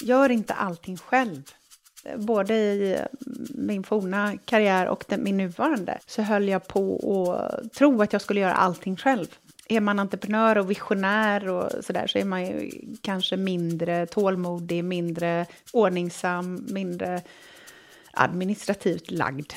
[0.00, 1.42] Gör inte allting själv.
[2.16, 3.08] Både i mm,
[3.54, 8.22] min forna karriär och den, min nuvarande så höll jag på att tro att jag
[8.22, 9.26] skulle göra allting själv.
[9.68, 12.70] Är man entreprenör och visionär och sådär så är man ju
[13.02, 17.22] kanske mindre tålmodig, mindre ordningsam, mindre
[18.12, 19.52] administrativt lagd.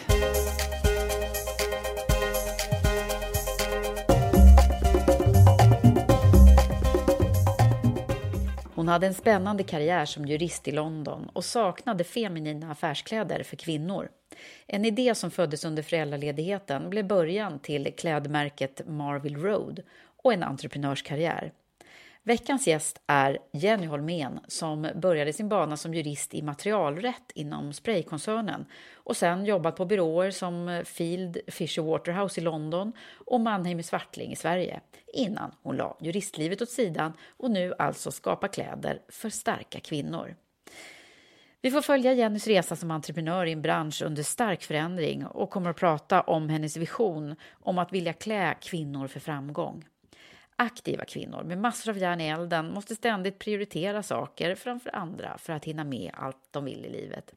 [8.82, 14.09] Hon hade en spännande karriär som jurist i London och saknade feminina affärskläder för kvinnor.
[14.68, 19.81] En idé som föddes under föräldraledigheten blev början till klädmärket Marville Road
[20.24, 21.52] och en entreprenörskarriär.
[22.24, 28.66] Veckans gäst är Jenny Holmén som började sin bana som jurist i materialrätt inom spraykoncernen
[28.94, 32.94] och sen jobbat på byråer som Field Fisher Waterhouse i London
[33.26, 34.82] och Mannheim i Swartling i Sverige
[35.14, 40.36] innan hon la juristlivet åt sidan och nu alltså skapar kläder för starka kvinnor.
[41.62, 45.70] Vi får följa Jennys resa som entreprenör i en bransch under stark förändring och kommer
[45.70, 49.86] att prata om hennes vision om att vilja klä kvinnor för framgång.
[50.61, 55.53] Aktiva kvinnor med massor av järn i elden måste ständigt prioritera saker framför andra för
[55.53, 57.33] att hinna med allt de vill i livet.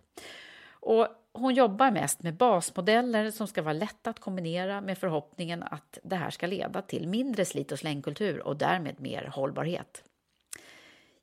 [0.69, 5.99] Och hon jobbar mest med basmodeller som ska vara lätta att kombinera med förhoppningen att
[6.03, 10.05] det här ska leda till mindre slit och slängkultur och därmed mer hållbarhet.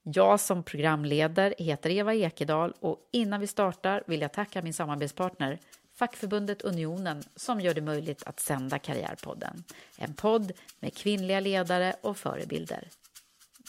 [0.03, 5.59] Jag som programledare heter Eva Ekedal och innan vi startar vill jag tacka min samarbetspartner
[6.01, 9.63] fackförbundet Unionen som gör det möjligt att sända Karriärpodden.
[9.97, 12.87] En podd med kvinnliga ledare och förebilder.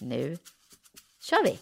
[0.01, 0.39] Nu
[1.21, 1.59] kör vi!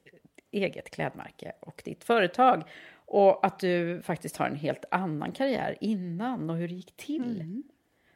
[0.51, 2.63] eget klädmärke och ditt företag
[3.05, 7.41] och att du faktiskt har en helt annan karriär innan och hur det gick till.
[7.41, 7.63] Mm.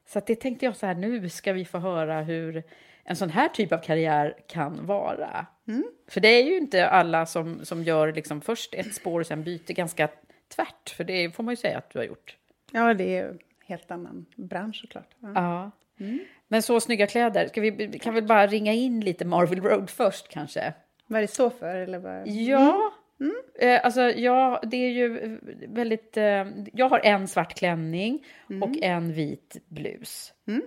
[0.07, 2.63] Så det tänkte jag så här, nu ska vi få höra hur
[3.03, 5.45] en sån här typ av karriär kan vara.
[5.67, 5.83] Mm.
[6.07, 9.43] För det är ju inte alla som, som gör liksom först ett spår och sen
[9.43, 10.09] byter ganska
[10.55, 12.37] tvärt, för det får man ju säga att du har gjort.
[12.71, 15.15] Ja, det är helt annan bransch såklart.
[15.19, 15.31] Ja.
[15.35, 15.71] ja.
[15.99, 16.19] Mm.
[16.47, 17.47] Men så snygga kläder.
[17.47, 20.73] Ska vi kan väl bara ringa in lite Marvel Road först kanske?
[21.07, 21.75] Vad det står för?
[21.75, 22.27] Eller vad?
[22.27, 23.35] Ja, mm.
[23.59, 25.37] Eh, alltså ja, det är ju
[25.67, 26.17] väldigt...
[26.17, 28.63] Eh, jag har en svart klänning mm.
[28.63, 30.33] och en vit blus.
[30.47, 30.61] Mm.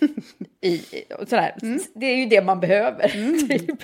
[0.60, 0.78] I,
[1.26, 1.56] sådär.
[1.62, 1.80] Mm.
[1.94, 3.38] Det är ju det man behöver, mm.
[3.48, 3.80] typ.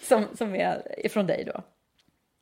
[0.00, 1.62] som, som är från dig då.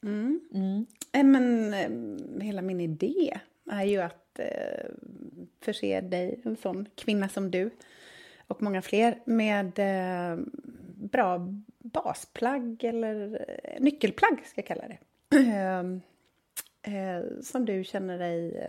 [0.02, 0.40] Mm.
[0.54, 0.86] Mm.
[1.12, 4.90] Eh, men eh, hela min idé är ju att eh,
[5.60, 7.70] förse dig, en sån kvinna som du
[8.46, 9.80] och många fler, med
[10.94, 11.46] bra
[11.78, 13.46] basplagg eller
[13.80, 14.98] nyckelplagg ska jag kalla det.
[16.82, 18.64] Eh, som du känner dig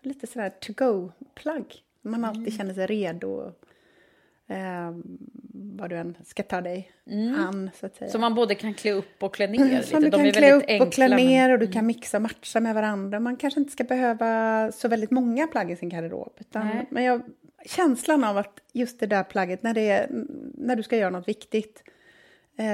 [0.00, 3.52] lite sådär to go-plagg Man alltid känner sig redo.
[4.50, 4.92] Eh,
[5.52, 6.90] vad du än ska ta dig
[7.36, 8.10] an, så att säga.
[8.10, 10.16] Så man både kan klä upp och klä ner Som lite.
[10.16, 12.60] du De kan klä upp och klä enkla, ner och du kan mixa och matcha
[12.60, 13.20] med varandra.
[13.20, 16.32] Man kanske inte ska behöva så väldigt många plagg i sin garderob.
[16.38, 16.86] Utan, Nej.
[16.90, 17.22] men jag,
[17.66, 20.06] känslan av att just det där plagget, när, det är,
[20.54, 21.82] när du ska göra något viktigt,
[22.56, 22.66] eh,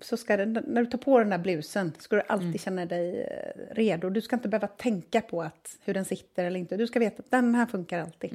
[0.00, 2.58] så ska det, när du tar på den där blusen ska du alltid Mm.
[2.58, 4.10] känna dig eh, redo.
[4.10, 6.76] Du ska inte behöva tänka på att, hur den sitter eller inte.
[6.76, 8.30] Du ska veta att den här funkar alltid.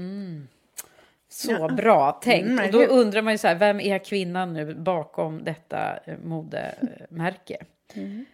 [1.33, 2.45] Så bra tänkt.
[2.45, 6.17] Mm, och då undrar man ju så här, vem är kvinnan nu bakom detta eh,
[6.23, 7.57] modemärke?
[7.93, 8.25] Mm.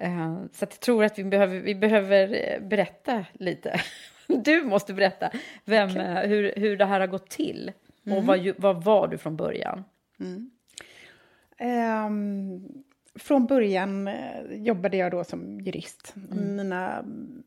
[0.00, 3.80] Eh, Så jag tror att vi behöver, vi behöver eh, berätta lite.
[4.26, 5.30] Du måste berätta
[5.64, 7.72] vem, eh, hur, hur det här har gått till.
[8.06, 8.18] Mm.
[8.18, 9.84] Och vad, vad var du från början?
[11.58, 12.68] Ehm,
[13.14, 14.10] från början
[14.50, 16.14] jobbade jag då som jurist.
[16.30, 17.42] Mina mm,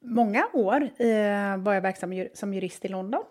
[0.00, 3.22] många år eh, var jag verksam som jurist i London.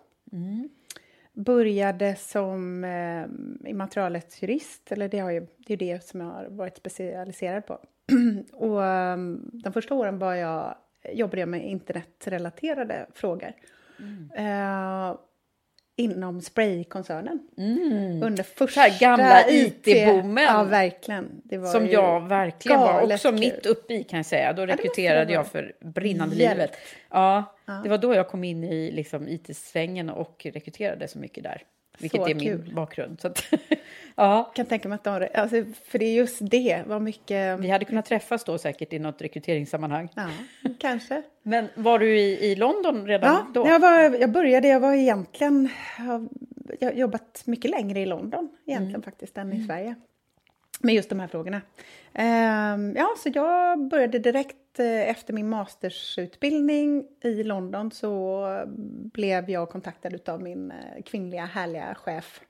[1.34, 6.76] Började som eh, immaterialrättsjurist, eller det, har ju, det är det som jag har varit
[6.76, 7.78] specialiserad på.
[8.52, 9.16] Och eh,
[9.52, 10.74] de första åren var jag,
[11.12, 13.52] jobbade jag med internetrelaterade frågor.
[14.34, 15.16] Eh,
[15.96, 17.40] inom spraykoncernen.
[18.24, 20.44] Under första här gamla IT-boomen.
[20.44, 21.42] Ja, verkligen.
[21.72, 23.40] Som jag verkligen var också kul.
[23.40, 24.52] mitt uppe i kan jag säga.
[24.52, 26.54] Då rekryterade det jag för brinnande Hjälp.
[26.58, 26.76] livet.
[27.10, 31.62] Ja, det var då jag kom in i liksom, IT-svängen och rekryterade så mycket där.
[31.98, 32.74] Vilket Så är min kul.
[32.74, 33.20] bakgrund.
[33.20, 33.44] Så att,
[34.14, 37.60] ja, kan tänka mig att de, alltså, för det är just det, vad mycket...
[37.60, 40.08] vi hade kunnat träffas då säkert i något rekryteringssammanhang.
[40.14, 40.28] Ja,
[40.78, 41.22] kanske.
[41.42, 43.68] Men var du i, i London redan Ja, då?
[43.68, 45.68] jag, var, jag började, jag var egentligen...
[46.80, 49.94] Jag har jobbat mycket längre i London egentligen faktiskt än i Sverige.
[50.80, 51.60] Med just de här frågorna.
[52.12, 58.46] Ehm, ja, så jag började direkt eh, efter min mastersutbildning i London så
[59.12, 62.40] blev jag kontaktad av min eh, kvinnliga härliga chef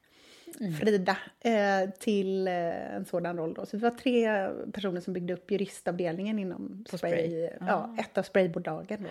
[0.80, 3.54] Frida eh, till eh, en sådan roll.
[3.54, 3.66] Då.
[3.66, 7.50] Så vi var tre personer som byggde upp juristavdelningen inom På spray, Spray.
[7.60, 9.02] ja, ett av spraybolagen.
[9.02, 9.08] Då.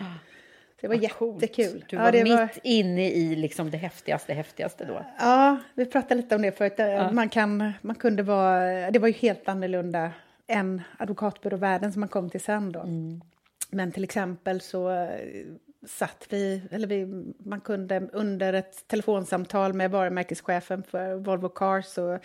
[0.81, 1.41] Så det var Vad coolt.
[1.41, 1.85] jättekul.
[1.89, 2.11] Du Ja, var
[2.43, 5.05] mitt inne i liksom det häftigaste, häftigaste då.
[5.19, 7.13] Ja, vi pratade lite om det förut.
[7.13, 8.91] Man, kan, man kunde vara...
[8.91, 10.11] Det var ju helt annorlunda
[10.47, 12.85] än advokatbyråvärlden som man kom till sen då.
[13.69, 15.07] Men till exempel så eh,
[15.87, 17.05] satt vi, eller vi,
[17.45, 22.19] man kunde under ett telefonsamtal med varumärkeschefen för Volvo Cars så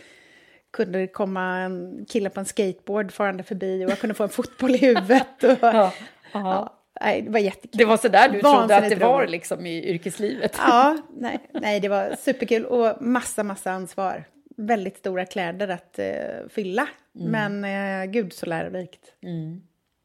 [0.70, 4.28] kunde det komma en kille på en skateboard farande förbi och jag kunde få en
[4.28, 5.44] fotboll i huvudet.
[5.44, 5.92] Och, Ja.
[6.32, 7.78] ja, nej, det var jättekul.
[7.78, 10.56] Det var så där du trodde att det Vansinnigt var liksom i yrkeslivet.
[10.58, 14.24] Ja, nej, nej, det var superkul och massa, massa ansvar.
[14.56, 19.14] Väldigt stora kläder att eh, fylla, men eh, gud så lärorikt.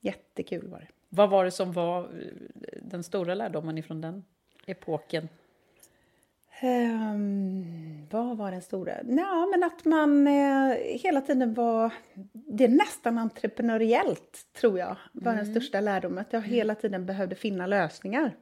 [0.02, 0.88] Jättekul var det.
[1.16, 2.08] Vad var det som var eh,
[2.82, 4.24] den stora lärdomen ifrån den
[4.66, 5.30] epoken?
[6.60, 8.92] Ehm, vad var den stora?
[9.08, 11.94] Ja, men att man eh, hela tiden var...
[12.34, 16.20] Det är nästan entreprenöriellt, tror jag, var den största lärdomen.
[16.20, 18.36] Att jag hela tiden behövde finna lösningar.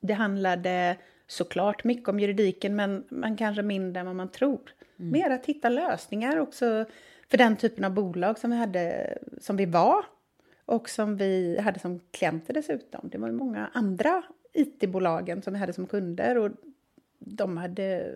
[0.00, 0.96] Det handlade
[1.26, 4.60] såklart mycket om juridiken, men man kanske mindre än vad man tror.
[4.96, 6.84] Mer att hitta lösningar också
[7.28, 10.04] för den typen av bolag som vi, hade, som vi var
[10.70, 13.08] och som vi hade som klienter dessutom.
[13.12, 14.22] Det var ju många andra
[14.52, 16.50] IT-bolagen som vi hade som kunder och
[17.18, 18.12] de hade...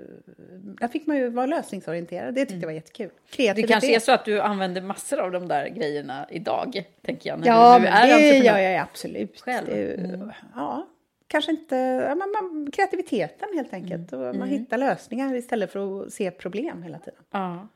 [0.81, 2.35] Där fick man ju vara lösningsorienterad.
[2.35, 3.09] Det tyckte jag var jättekul.
[3.31, 3.71] Det Kreativitet.
[3.71, 7.39] kanske är så att du använder massor av de där grejerna idag, tänker jag.
[7.41, 9.41] När Ja, du nu är det gör jag absolut.
[9.41, 9.67] Själv?
[9.67, 10.87] Det ju- Ja,
[11.29, 11.77] kanske inte...
[12.09, 14.13] Ja, men man, kreativiteten helt enkelt.
[14.13, 14.29] Mm.
[14.29, 17.21] Och man hittar lösningar istället för att se problem hela tiden.
[17.31, 17.69] Ja.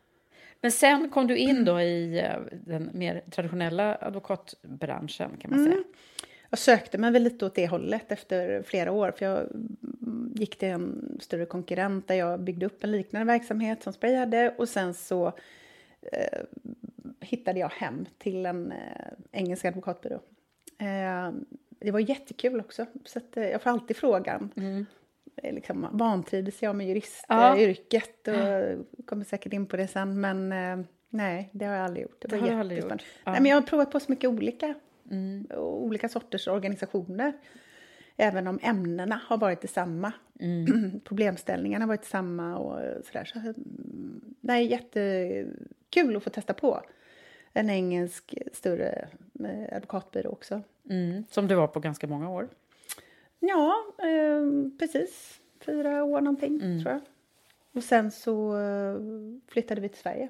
[0.60, 5.84] Men sen kom du in då i eh, den mer traditionella advokatbranschen, kan man säga.
[6.50, 9.12] Jag sökte mig väl lite åt det hållet efter flera år.
[9.18, 13.82] För jag mm, gick till en större konkurrent där jag byggde upp en liknande verksamhet
[13.82, 14.54] som Spray hade.
[14.58, 15.26] Och sen så
[16.12, 16.40] eh,
[17.20, 20.20] hittade jag hem till en eh, engelsk advokatbyrå.
[20.78, 21.32] Eh,
[21.80, 22.86] det var jättekul också.
[23.04, 24.50] Så att, eh, jag får alltid frågan.
[24.56, 24.97] Eh,
[25.42, 26.86] Liksom, vantrivdes jag med
[27.28, 27.58] Ja.
[27.58, 28.28] juristyrket?
[28.98, 30.20] Och kommer säkert in på det sen.
[30.20, 32.20] Men eh, nej, det har jag aldrig gjort.
[32.20, 33.04] Det, Det var jättespännande.
[33.24, 33.32] Ja.
[33.32, 34.74] Nej, men jag har provat på så mycket olika
[35.50, 37.32] och olika sorters organisationer.
[38.16, 40.12] Även om ämnena har varit detsamma.
[41.04, 43.24] Problemställningarna har varit samma och sådär.
[43.24, 46.82] Så, mm, nej, jättekul att få testa på.
[47.52, 49.08] En engelsk större
[49.44, 50.62] eh, advokatbyrå också.
[50.90, 51.24] Mm.
[51.30, 52.48] Som du var på ganska många år.
[53.40, 55.40] Ja, eh, precis.
[55.60, 56.82] Fyra år någonting, Mm.
[56.82, 57.00] tror jag.
[57.72, 58.96] Och sen så eh,
[59.52, 60.28] flyttade vi till Sverige.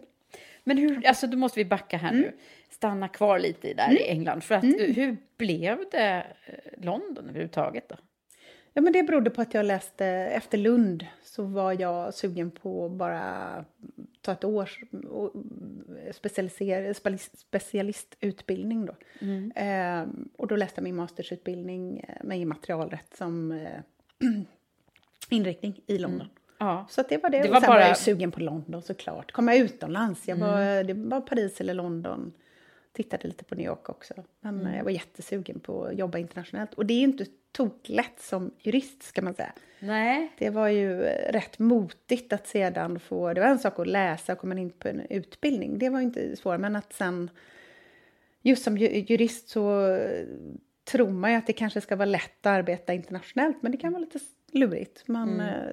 [0.65, 2.21] Men hur, alltså då måste vi backa här Mm.
[2.23, 2.33] nu.
[2.71, 4.41] Stanna kvar lite där i England.
[4.45, 7.97] För att, hur blev det eh, London överhuvudtaget då?
[8.73, 12.88] Ja, men det berodde på att jag läste, efter Lund så var jag sugen på
[12.88, 13.65] bara
[14.28, 14.80] ta ett års
[17.50, 18.94] specialistutbildning då.
[19.20, 19.52] Mm.
[19.56, 23.80] Eh, och då läste jag min mastersutbildning eh, med immaterialrätt som eh,
[25.28, 26.28] inriktning i London.
[26.58, 26.87] Ja.
[26.90, 27.38] Så det var det.
[27.42, 29.32] Det och var sen var bara- jag ju sugen på London såklart.
[29.32, 30.28] Komma utomlands.
[30.28, 32.32] Jag var, Det var Paris eller London.
[32.92, 34.14] Tittade lite på New York också.
[34.40, 36.75] Men eh, jag var jättesugen på att jobba internationellt.
[36.75, 39.52] Och det är inte toklätt som jurist ska man säga.
[39.81, 40.33] Nej.
[40.38, 43.33] Det var ju eh, rätt motigt att sedan få...
[43.35, 45.78] Det var en sak att läsa och komma in på en utbildning.
[45.78, 46.61] Det var ju inte svårt.
[46.61, 47.31] Men att sen...
[48.43, 50.26] Just som ju- jurist så eh,
[50.85, 53.57] tror man ju att det kanske ska vara lätt att arbeta internationellt.
[53.62, 54.19] Men det kan vara lite
[54.52, 55.09] lurigt.
[55.09, 55.73] Man, eh,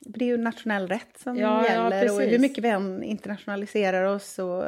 [0.00, 2.12] det är ju nationell rätt som Ja, ja, gäller.
[2.12, 2.32] och precis.
[2.34, 4.64] hur mycket vi än internationaliserar oss och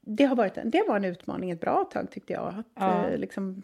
[0.06, 2.48] det, har varit en, det var en utmaning ett bra tag tyckte jag.
[2.48, 3.08] Att Ja.
[3.08, 3.62] eh, liksom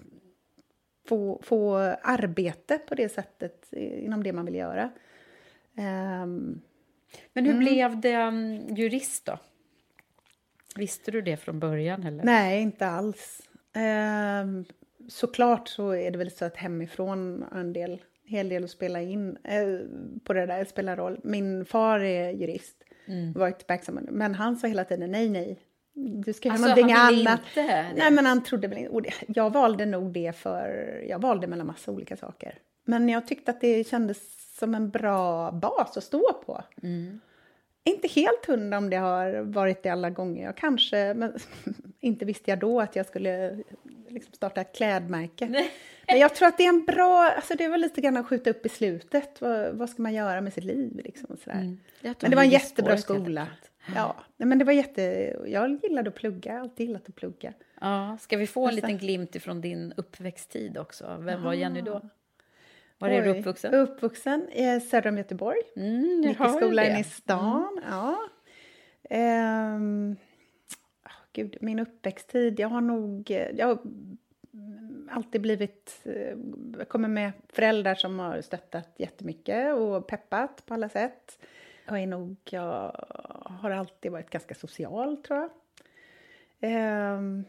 [1.07, 4.89] få, få arbete på det sättet inom det man vill göra.
[5.77, 6.61] Ehm,
[7.33, 9.37] Men hur blev det um, jurist då?
[10.75, 12.03] Visste du det från början?
[12.03, 12.23] Eller?
[12.23, 13.41] nej, inte alls.
[13.73, 14.65] Ehm,
[15.07, 19.01] såklart så är det väl så att hemifrån har en del, hel del att spela
[19.01, 19.79] in eh,
[20.23, 21.19] på det där, spelar roll.
[21.23, 22.83] Min far är jurist,
[23.35, 25.59] varit verksam, men han sa hela tiden nej, nej.
[25.93, 27.39] Du ska göra Alltså, någonting annat.
[27.47, 27.93] inte?
[27.95, 29.13] Nej, men han trodde väl inte.
[29.27, 30.67] Jag valde nog det för...
[31.09, 32.57] Jag valde mellan massa olika saker.
[32.85, 34.17] Men jag tyckte att det kändes
[34.59, 36.63] som en bra bas att stå på.
[37.83, 40.45] Inte helt hundra om det har varit det alla gånger.
[40.45, 41.33] Jag kanske, men
[41.99, 43.63] inte visste jag då att jag skulle
[44.07, 45.47] liksom starta ett klädmärke.
[46.07, 48.27] Men jag tror att det är en bra, alltså det är väl lite grann att
[48.27, 49.41] skjuta upp i slutet.
[49.41, 51.77] Vad, vad ska man göra med sitt liv liksom och sådär.
[52.01, 53.47] Tog Men det var en jättebra skola.
[53.95, 55.01] Ja, men det var jätte,
[55.45, 57.53] jag gillade att plugga, alltid gillat att plugga.
[57.81, 61.17] Ja, ska vi få en liten glimt ifrån din uppväxttid också?
[61.19, 62.01] Vem var Jenny då?
[62.97, 63.73] Var är du uppvuxen?
[63.73, 65.59] Uppvuxen i söder om Göteborg.
[65.75, 66.89] Mm, Gick i hör skola det.
[66.89, 67.81] inne i stan.
[67.89, 68.17] Ja.
[69.09, 70.15] Ehm,
[71.05, 73.31] åh, gud, min uppväxttid, jag har nog...
[73.31, 73.79] eh, Jag har
[74.53, 76.01] mm, alltid blivit...
[76.03, 76.37] eh,
[76.77, 81.39] Jag kommer med föräldrar som har stöttat jättemycket och peppat på alla sätt.
[81.89, 82.35] Jag är nog...
[82.49, 83.05] Jag
[83.61, 85.49] har alltid varit ganska social, tror jag.
[86.61, 87.43] Ehm,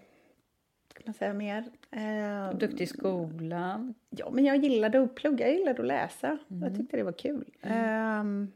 [0.94, 1.64] kan man säga mer?
[1.90, 3.94] Ehm, Duktig i skolan.
[4.10, 6.38] Ja, men jag gillade att plugga, jag gillade att läsa.
[6.48, 7.44] Jag tyckte det var kul.
[7.62, 8.52] Ehm,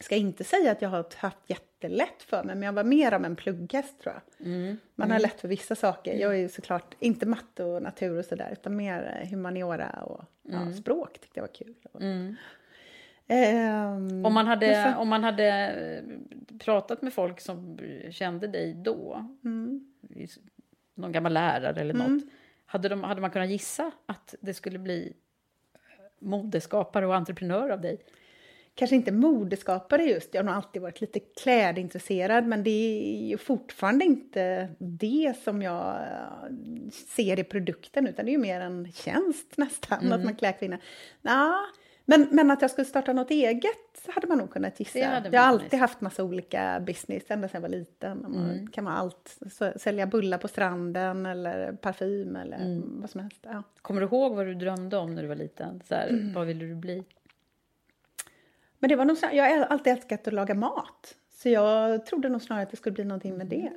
[0.00, 3.24] ska inte säga att jag har haft jättelätt för mig, men jag var mer av
[3.24, 4.46] en plugghäst tror jag.
[4.94, 6.14] Man har lätt för vissa saker.
[6.14, 10.72] Jag är ju såklart inte matte och natur och sådär, utan mer humaniora och ja,
[10.72, 11.74] språk tyckte jag var kul.
[13.28, 16.02] Ehm, Om man, hade, om man hade eh,
[16.58, 17.78] pratat med folk som
[18.10, 19.80] kände dig då, Mm.
[20.94, 22.22] någon gammal lärare eller något,
[22.66, 25.12] hade, de, hade man kunnat gissa att det skulle bli
[26.18, 27.98] modeskapare och entreprenör av dig?
[28.76, 33.38] kanske inte modeskapare just, jag har nog alltid varit lite klädintresserad men det är ju
[33.38, 38.92] fortfarande inte det som jag eh, ser i produkten utan det är ju mer en
[38.92, 40.78] tjänst nästan, att man klär kvinnor.
[41.22, 41.58] Ja,
[42.04, 44.98] men, men att jag skulle starta något eget hade man nog kunnat gissa.
[44.98, 48.22] Man jag har alltid haft massa olika business ända sedan jag var liten.
[48.22, 49.38] Man kan vara allt,
[49.76, 53.40] sälja bullar på stranden eller parfym eller vad som helst.
[53.42, 53.62] Ja.
[53.82, 55.82] Kommer du ihåg vad du drömde om när du var liten?
[55.88, 56.32] Så här, Mm.
[56.32, 57.04] Vad ville du bli?
[58.78, 61.14] Men det var nog jag har alltid älskat att laga mat.
[61.30, 63.72] Så jag trodde nog snarare att det skulle bli någonting med det,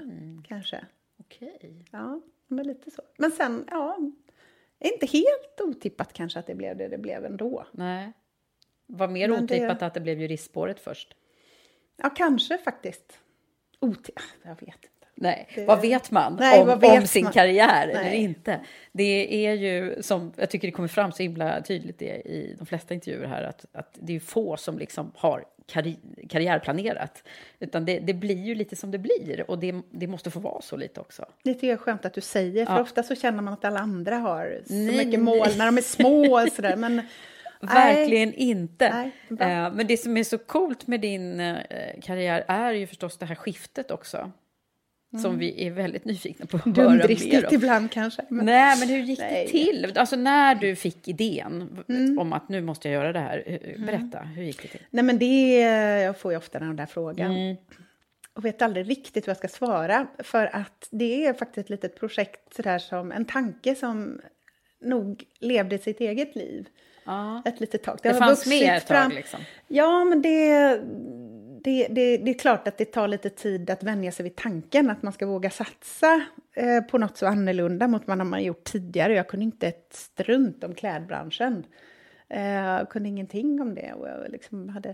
[0.47, 0.85] kanske.
[1.19, 1.85] Okej.
[1.91, 3.01] Ja, men lite så.
[3.17, 3.97] Men sen, ja,
[4.79, 7.65] inte helt otippat kanske att det blev det det blev ändå.
[7.71, 8.13] Nej.
[8.85, 11.15] Var mer Men det- otippat att det blev juristspåret först?
[11.95, 13.19] Ja, kanske faktiskt.
[13.79, 14.89] Otippat, jag vet.
[15.19, 17.33] Nej, Det- vad vet man Nej, om, vet om sin man?
[17.33, 18.17] karriär eller Nej.
[18.17, 18.59] inte?
[18.91, 22.65] Det är ju som jag tycker det kommer fram så himla tydligt det i de
[22.65, 25.97] flesta intervjuer här att, att det är få som liksom har karri
[26.29, 27.23] karriärplanerat.
[27.59, 30.61] Utan det, det blir ju lite som det blir och det, det måste få vara
[30.61, 31.25] så lite också.
[31.43, 32.81] Det tycker jag är skönt att du säger, för Ja.
[32.81, 35.17] ofta så känner man att alla andra har så Nej, mycket nej.
[35.19, 36.75] mål när de är små och sådär.
[36.75, 37.01] Men
[37.61, 39.11] Verkligen inte.
[39.29, 39.41] Nej.
[39.51, 41.57] Eh, men det som är så coolt med din eh,
[42.01, 44.31] karriär är ju förstås det här skiftet också.
[45.21, 47.53] Som vi är väldigt nyfikna på att höra mer dumdristigt om.
[47.55, 48.21] ibland kanske.
[48.29, 49.43] Men, Nej, men hur gick Nej.
[49.45, 49.93] det till?
[49.97, 51.83] Alltså när du fick idén
[52.19, 53.43] om att nu måste jag göra det här.
[53.45, 54.81] eh, Berätta, hur gick det till?
[54.89, 55.59] nej, men det
[56.03, 57.31] jag får ju ofta den där frågan.
[57.31, 57.55] Mm.
[58.33, 60.07] och vet aldrig riktigt vad jag ska svara.
[60.19, 64.21] För att det är faktiskt ett litet projekt, sådär som en tanke som
[64.81, 66.67] nog levde sitt eget liv
[67.05, 67.41] Ja.
[67.45, 67.99] ett litet tag.
[68.03, 69.39] Det har fanns med ett tag liksom.
[69.67, 70.81] Ja, men det,
[71.67, 74.89] det, det, det är klart att det tar lite tid att vänja sig vid tanken
[74.89, 76.21] att man ska våga satsa
[76.53, 79.13] eh, på något så annorlunda mot vad man har gjort tidigare.
[79.13, 81.63] Jag kunde inte ett strunt om klädbranschen.
[82.29, 83.93] Eh, jag kunde ingenting om det.
[83.93, 84.89] Och jag liksom hade,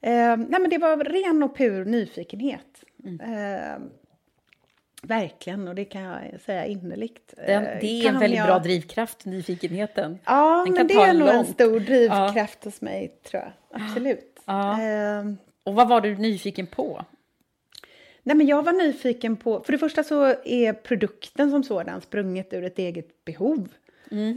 [0.00, 2.84] eh, nej men det var ren och pur nyfikenhet.
[3.04, 3.82] Eh,
[5.02, 7.34] verkligen, och det kan jag säga innerligt.
[7.46, 10.18] Den, Eh, det är kan en väldigt jag- bra drivkraft, nyfikenheten.
[10.24, 13.52] Ja, Den men det är nog en stor drivkraft hos mig, tror jag.
[13.82, 14.40] Absolut.
[14.46, 14.82] Ja.
[14.82, 15.24] Eh,
[15.68, 17.04] Och vad var du nyfiken på?
[18.22, 19.60] Nej, men jag var nyfiken på...
[19.60, 23.68] För det första så är produkten som sådan sprunget ur ett eget behov.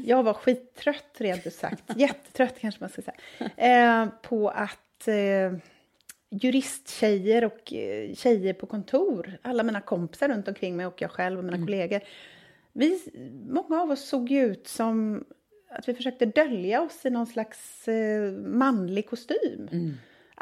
[0.05, 1.83] Jag var skittrött, rent ut sagt.
[1.95, 3.15] Jättetrött, kanske man ska säga.
[3.57, 5.53] Eh, på att eh,
[6.29, 11.37] juristtjejer och eh, tjejer på kontor, alla mina kompisar runt omkring mig och jag själv
[11.39, 12.01] och mina kollegor,
[12.73, 13.01] vi,
[13.49, 15.23] många av oss såg ju ut som
[15.69, 19.69] att vi försökte dölja oss i någon slags eh, manlig kostym.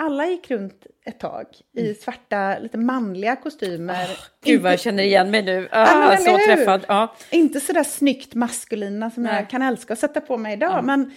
[0.01, 1.46] Alla gick runt ett tag
[1.77, 4.08] i svarta, lite manliga kostymer.
[4.44, 5.68] Gud vad jag känner igen mig nu.
[5.72, 6.46] Ah, så hur?
[6.56, 6.86] träffad.
[6.88, 7.15] Ja.
[7.29, 9.36] Inte så där snyggt maskulina som Nej.
[9.36, 11.12] jag kan älska att sätta på mig idag, men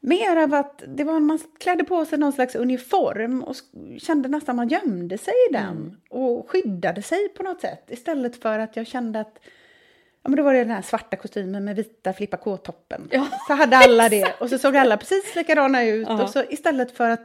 [0.00, 3.56] mer av att det var, man klädde på sig någon slags uniform och
[3.98, 5.96] kände nästan man gömde sig i den Mm.
[6.10, 9.38] och skyddade sig på något sätt istället för att jag kände att
[10.22, 13.08] Ja, men då var det den här svarta kostymen med vita flippa K-toppen.
[13.12, 16.08] Ja, så hade alla det och så såg alla precis likadana ut.
[16.08, 16.22] Ja.
[16.22, 17.24] Och så istället för att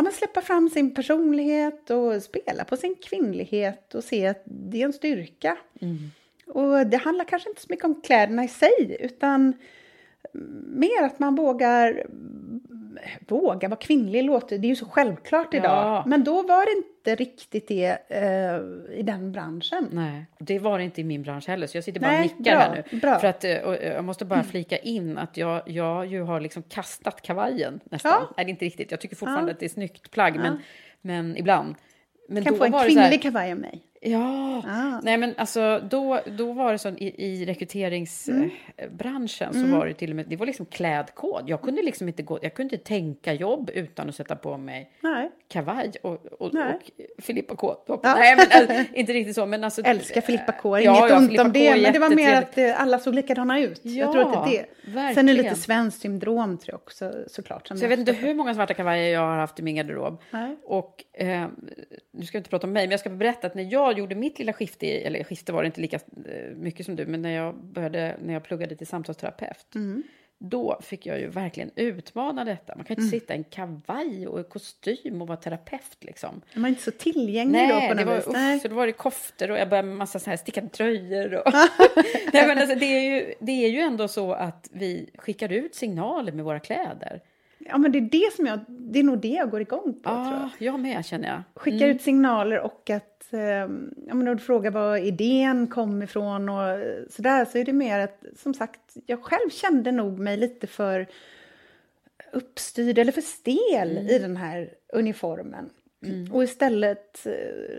[0.00, 4.80] ja, men släppa fram sin personlighet och spela på sin kvinnlighet och se att det
[4.80, 5.56] är en styrka.
[6.46, 9.54] Och det handlar kanske inte så mycket om kläderna i sig utan
[10.66, 12.06] mer att man vågar
[13.28, 15.64] våga vara kvinnlig låter, det är ju så självklart idag.
[15.86, 16.04] Ja.
[16.06, 19.88] Men då var det inte riktigt det eh, i den branschen.
[19.92, 22.34] Nej, det var det inte i min bransch heller, så jag sitter bara och Nej,
[22.38, 22.98] nickar bra, här nu.
[22.98, 23.18] bra.
[23.18, 26.62] För att, eh, och jag måste bara flika in att jag, jag ju har liksom
[26.62, 28.12] kastat kavajen nästan.
[28.12, 28.34] Ja.
[28.36, 28.90] Nej, det är inte riktigt.
[28.90, 29.54] Jag tycker fortfarande Ja.
[29.54, 30.58] att det är snyggt plagg, men,
[31.00, 31.74] men ibland.
[32.28, 33.82] Men kan få en så här- kvinnlig kavaj av mig.
[34.02, 35.00] Ja, Ah.
[35.02, 40.10] nej men alltså då, då var det så i, i rekryteringsbranschen så var det till
[40.10, 41.42] och med, det var liksom klädkod.
[41.46, 44.90] Jag kunde liksom inte gå, jag kunde inte tänka jobb utan att sätta på mig
[45.00, 45.30] Nej.
[45.48, 46.74] kavaj och, och, Nej.
[46.74, 46.80] och
[47.24, 47.76] Filippa K.
[47.86, 48.00] Ja.
[48.04, 49.46] Nej, men alltså, inte riktigt så.
[49.46, 52.58] Men alltså, Älskar Filippa K, inget ja, ont om det, men det var mer att
[52.58, 53.80] eh, alla såg likadana ut.
[53.84, 54.68] jag Ja, tror att det är det.
[54.92, 55.36] Sen är det verkligen.
[55.44, 57.68] lite svenskt syndrom tror jag också såklart.
[57.68, 60.22] Så jag vet inte hur många svarta kavajer jag har haft i min garderob.
[60.30, 60.56] Nej.
[60.64, 61.46] Och eh,
[62.12, 64.14] nu ska jag inte prata om mig, men jag ska berätta att när jag gjorde
[64.14, 67.30] mitt lilla skifte, eller skifte var det inte lika eh, mycket som du, men när
[67.30, 70.02] jag började, när jag pluggade till samtalsterapeut, Mm.
[70.38, 72.76] då fick jag ju verkligen utmana detta.
[72.76, 73.04] Man kan Mm.
[73.06, 76.40] inte sitta i en kavaj och i kostym och vara terapeut liksom.
[76.54, 78.26] Man är inte så tillgänglig då Nej, på det något var, vis.
[78.32, 78.60] Nej.
[78.60, 81.34] så då var det koftor och jag började med massa så här stickade tröjor.
[81.34, 81.52] Och
[82.32, 85.74] Nej, men alltså, det, är ju, det är ju ändå så att vi skickar ut
[85.74, 87.20] signaler med våra kläder.
[87.58, 90.08] Ja, men det är det som jag, det är nog det jag går igång på
[90.10, 90.32] tror jag.
[90.34, 91.42] Ja, jag med känner jag.
[91.54, 93.68] Skickar ut signaler och att, eh,
[94.06, 97.98] ja men du frågar var idén kom ifrån och eh, sådär, så är det mer
[97.98, 101.06] att, som sagt, jag själv kände nog mig lite för
[102.32, 105.70] uppstyrd eller för stel i den här uniformen.
[106.32, 107.32] Och istället eh,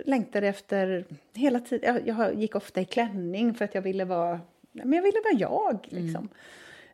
[0.06, 4.40] längtade efter hela tiden, jag, jag gick ofta i klänning för att jag ville vara,
[4.72, 6.30] men jag ville vara jag liksom.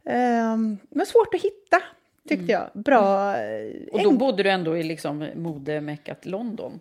[0.03, 1.81] Ehm, det var svårt att hitta,
[2.27, 2.69] tyckte jag.
[2.73, 6.79] Bra, eh, Och då bodde du ändå i liksom modemeckat London.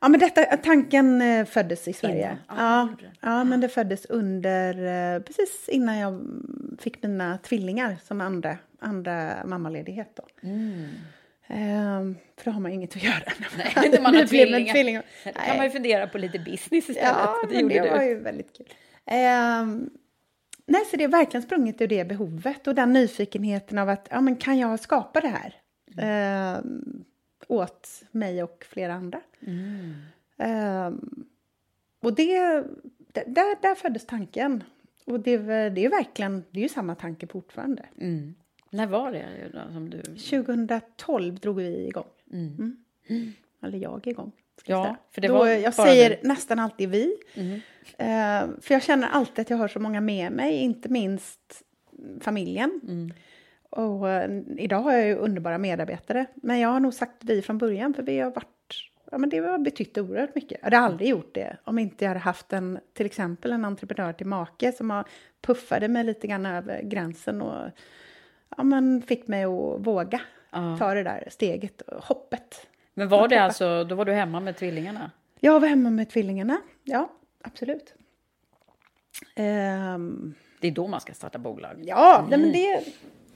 [0.00, 2.38] Ja, men detta, tanken eh, föddes i Sverige.
[2.48, 2.88] Ja,
[3.20, 4.74] Ja, men det föddes under,
[5.14, 6.20] eh, precis innan jag
[6.78, 10.16] fick mina tvillingar som andra, andra mammaledighet.
[10.16, 10.48] Då.
[11.52, 13.32] Ehm, för då har man ju inget att göra.
[13.56, 15.02] Nej, när man har Nyblivna tvillingar.
[15.24, 17.14] Då kan man ju fundera på lite business istället.
[17.16, 17.90] Ja, det men det du.
[17.90, 18.66] var ju väldigt kul.
[19.06, 19.90] Ehm,
[20.66, 24.20] nej, så det är verkligen sprunget ur det behovet och den nyfikenheten av att ja,
[24.20, 25.54] men kan jag skapa det här
[25.98, 27.04] ehm,
[27.50, 29.20] åt mig och flera andra.
[30.38, 31.24] Ehm,
[32.00, 32.38] och det,
[33.12, 34.64] där, där föddes tanken.
[35.04, 35.36] Och det,
[35.68, 37.86] det är verkligen, det är ju samma tanke fortfarande.
[38.00, 38.34] Mm.
[38.70, 40.02] När var det då, som du...
[40.02, 42.06] 2012 drog vi igång.
[42.32, 42.76] Mm.
[43.62, 44.32] Eller jag igång.
[44.64, 44.96] jag Ja, säga.
[45.10, 46.14] för det Då, var jag säger du.
[46.16, 46.28] Mm.
[46.28, 47.16] nästan alltid vi.
[47.98, 51.62] Eh, för jag känner alltid att jag har så många med mig, inte minst
[52.20, 52.80] familjen.
[52.88, 53.12] Mm.
[53.70, 56.26] Och eh, idag har jag ju underbara medarbetare.
[56.34, 58.46] Men jag har nog sagt vi från början, för vi har varit
[59.12, 60.58] Ja, men det har betytt oerhört mycket.
[60.62, 64.12] Jag hade aldrig gjort det om inte jag hade haft en, till exempel en entreprenör
[64.12, 65.04] till make som har
[65.40, 67.70] puffade mig lite grann över gränsen och
[68.56, 69.50] ja, men fick mig att
[69.86, 70.76] våga Ja.
[70.78, 72.66] ta det där steget, hoppet.
[72.94, 75.10] Men var det alltså, då var du hemma med tvillingarna?
[75.40, 77.10] Jag var hemma med tvillingarna, ja,
[77.42, 77.94] absolut.
[79.36, 81.82] Ehm, Det är då man ska starta bolag.
[81.84, 82.84] ja, nej, men det,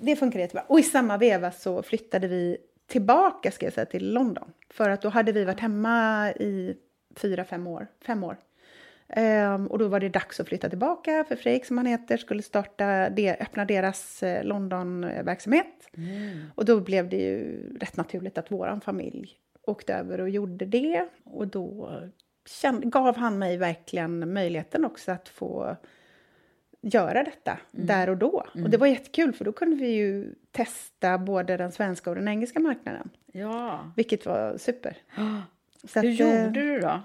[0.00, 0.64] det funkar jättebra.
[0.68, 4.52] Och i samma veva så flyttade vi tillbaka ska jag säga, till London.
[4.70, 6.76] För att då hade vi varit hemma i
[7.16, 7.86] fyra, fem år.
[8.06, 8.36] Fem år.
[9.16, 12.42] Um, och då var det dags att flytta tillbaka för Fredrik som han heter skulle
[12.42, 15.88] starta de, öppna deras eh, London-verksamhet.
[15.96, 16.46] Mm.
[16.54, 19.32] Och då blev det ju rätt naturligt att vår familj
[19.66, 21.08] åkte över och gjorde det.
[21.24, 22.00] Och då
[22.46, 25.76] kände, gav han mig verkligen möjligheten också att få
[26.84, 27.86] göra detta mm.
[27.86, 28.44] där och då.
[28.54, 28.64] Mm.
[28.64, 32.28] Och det var jättekul för då kunde vi ju testa både den svenska och den
[32.28, 33.10] engelska marknaden.
[33.32, 33.92] Ja.
[33.96, 34.96] Vilket var super.
[35.84, 37.00] Så hur att, gjorde eh, du då?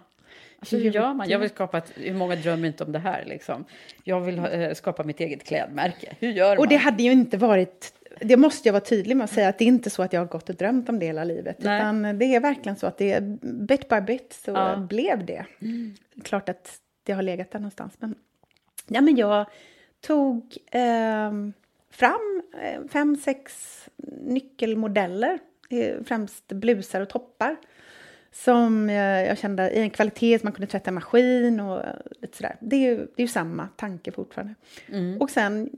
[0.60, 1.30] Alltså, hur gör man?
[1.30, 3.66] Jag vill skapa ett, hur många drömmer inte om det här liksom?
[4.04, 6.16] Jag vill äh, skapa mitt eget klädmärke.
[6.20, 6.58] Hur gör man?
[6.58, 9.58] Och det hade ju inte varit det måste jag vara tydlig med att säga att
[9.58, 11.58] det är inte så att jag har gått och drömt om det hela livet.
[11.60, 11.80] Nej.
[11.80, 14.76] Utan det är verkligen så att det är bit by bit så ja.
[14.78, 15.46] blev det.
[15.62, 15.96] Mm.
[16.24, 17.94] Klart att det har legat där någonstans.
[18.00, 18.16] Men,
[18.88, 19.46] ja, men jag
[20.02, 21.32] tog eh,
[21.92, 23.54] fram eh, fem, sex
[24.22, 25.40] nyckelmodeller.
[25.70, 27.56] Eh, främst blusar och toppar
[28.32, 31.84] som jag, jag kände i en kvalitet som man kunde tvätta maskin och
[32.22, 32.56] lite sådär.
[32.60, 34.56] Det är ju, det är ju samma tanke fortfarande.
[34.92, 35.22] Mm.
[35.22, 35.70] Och sen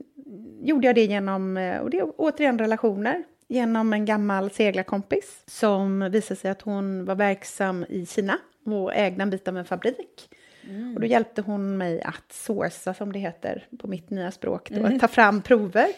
[0.62, 6.10] gjorde jag det genom, eh, och det är återigen relationer, genom en gammal seglarkompis som
[6.10, 10.28] visade sig att hon var verksam i Kina och ägde en bit av en fabrik.
[10.68, 10.94] Mm.
[10.94, 14.80] Och då hjälpte hon mig att sourca, som det heter på mitt nya språk, då,
[14.80, 14.98] mm.
[14.98, 15.88] ta fram prover.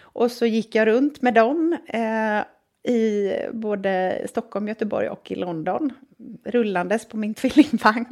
[0.00, 2.42] Och så gick jag runt med dem eh,
[2.92, 5.92] i både Stockholm, Göteborg och i London.
[6.44, 8.06] Rullandes på min tvillingvagn.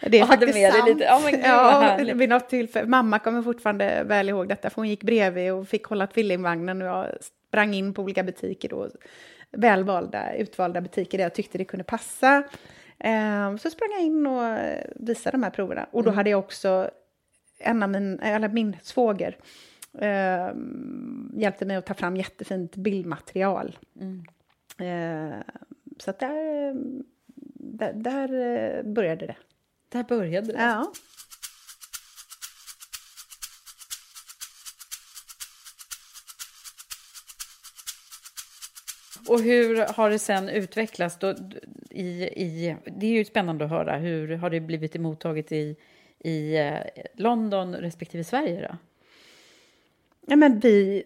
[0.00, 0.88] Det är faktiskt med sant.
[0.88, 1.04] Lite.
[1.04, 2.88] Oh, God, ja, vid något tillfälle.
[2.88, 6.88] Mamma kommer fortfarande väl ihåg detta, för hon gick bredvid och fick hålla tvillingvagnen och
[6.88, 7.06] jag
[7.48, 8.88] sprang in på olika butiker då.
[9.50, 12.42] Välvalda, utvalda butiker där jag tyckte det kunde passa.
[13.04, 14.58] Ehm, så sprang jag in och
[14.96, 15.86] visade de här proverna.
[15.90, 16.16] Och då mm.
[16.16, 16.90] hade jag också
[17.58, 19.36] en av min, eller min svåger
[19.98, 20.50] eh,
[21.34, 23.78] hjälpte mig att ta fram jättefint bildmaterial.
[24.00, 24.24] Mm.
[24.78, 25.38] Eh,
[25.98, 26.74] så att där,
[27.54, 29.36] där, där, eh, började det.
[29.88, 30.62] Där började det?
[30.62, 30.92] Ja.
[39.28, 41.18] Och hur har det sen utvecklats?
[41.18, 41.34] Då,
[41.90, 43.96] i, i, det är ju spännande att höra.
[43.96, 45.76] Hur har det blivit emottaget i,
[46.18, 46.78] i eh,
[47.14, 48.68] London respektive Sverige?
[48.68, 48.76] Då?
[50.26, 51.02] Ja, men vi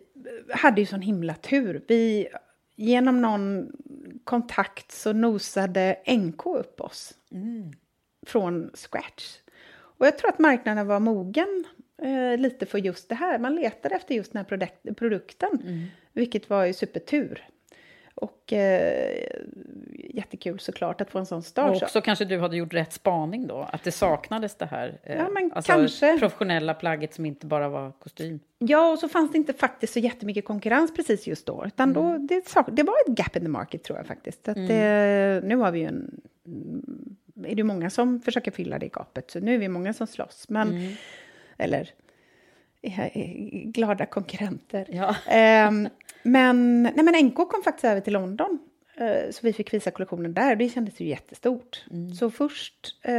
[0.50, 1.82] hade ju sån himla tur.
[1.88, 2.28] Vi,
[2.76, 3.72] genom någon
[4.24, 7.72] kontakt så nosade NK upp oss mm.
[8.26, 9.38] från scratch.
[9.98, 11.64] Och jag tror att marknaden var mogen
[12.02, 13.38] eh, lite för just det här.
[13.38, 15.86] Man letade efter just den här produkten, mm.
[16.12, 17.48] vilket var ju supertur.
[18.16, 19.26] Och eh,
[19.94, 21.76] jättekul såklart att få en sån start.
[21.76, 25.16] Och också kanske du hade gjort rätt spaning då, att det saknades det här eh,
[25.16, 26.18] ja, men alltså kanske.
[26.18, 28.40] professionella plagget som inte bara var kostym.
[28.58, 32.02] Ja, och så fanns det inte faktiskt så jättemycket konkurrens precis just då, utan mm.
[32.02, 34.48] då, det, det var ett gap in the market tror jag faktiskt.
[34.48, 34.70] Att, mm.
[34.70, 36.20] eh, nu har vi ju en,
[37.44, 40.48] är det många som försöker fylla det gapet, så nu är vi många som slåss.
[40.48, 40.92] Men, mm.
[41.58, 41.90] Eller
[43.64, 44.86] glada konkurrenter.
[44.90, 45.08] Ja.
[45.68, 45.88] Um,
[46.22, 48.58] men, nej, men NK kom faktiskt över till London.
[49.00, 50.56] Uh, så vi fick visa kollektionen där.
[50.56, 51.84] Det kändes ju jättestort.
[51.90, 52.14] Mm.
[52.14, 53.12] Så först, uh,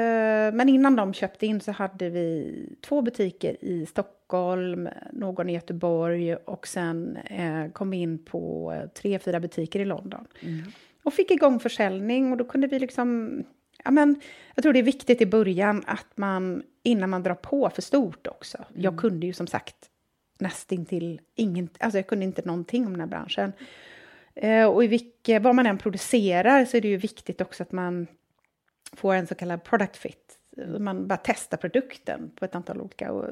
[0.53, 6.36] men innan de köpte in så hade vi två butiker i Stockholm, någon i Göteborg
[6.36, 10.27] och sen uh, kom vi in på tre, fyra butiker i London.
[10.41, 10.63] Mm.
[11.03, 13.43] Och fick igång försäljning och då kunde vi liksom
[13.84, 14.22] ja, men,
[14.56, 18.28] jag tror det är viktigt i början att man, innan man drar på för stort
[18.28, 18.58] också.
[18.58, 18.82] Mm.
[18.82, 19.76] Jag kunde ju som sagt
[20.40, 23.54] nästintill ingen, alltså jag kunde inte någonting om den här branschen.
[24.36, 27.72] Eh, och i vilka, vad man än producerar så är det ju viktigt också att
[27.72, 28.08] man
[28.94, 30.40] får en så kallad product fit.
[30.80, 33.26] Man bara testar produkten på ett antal olika och,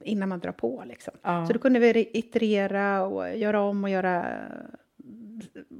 [0.00, 0.82] innan man drar på.
[0.86, 1.14] Liksom.
[1.22, 1.46] Ja.
[1.46, 4.38] Så då kunde vi iterera och göra om och göra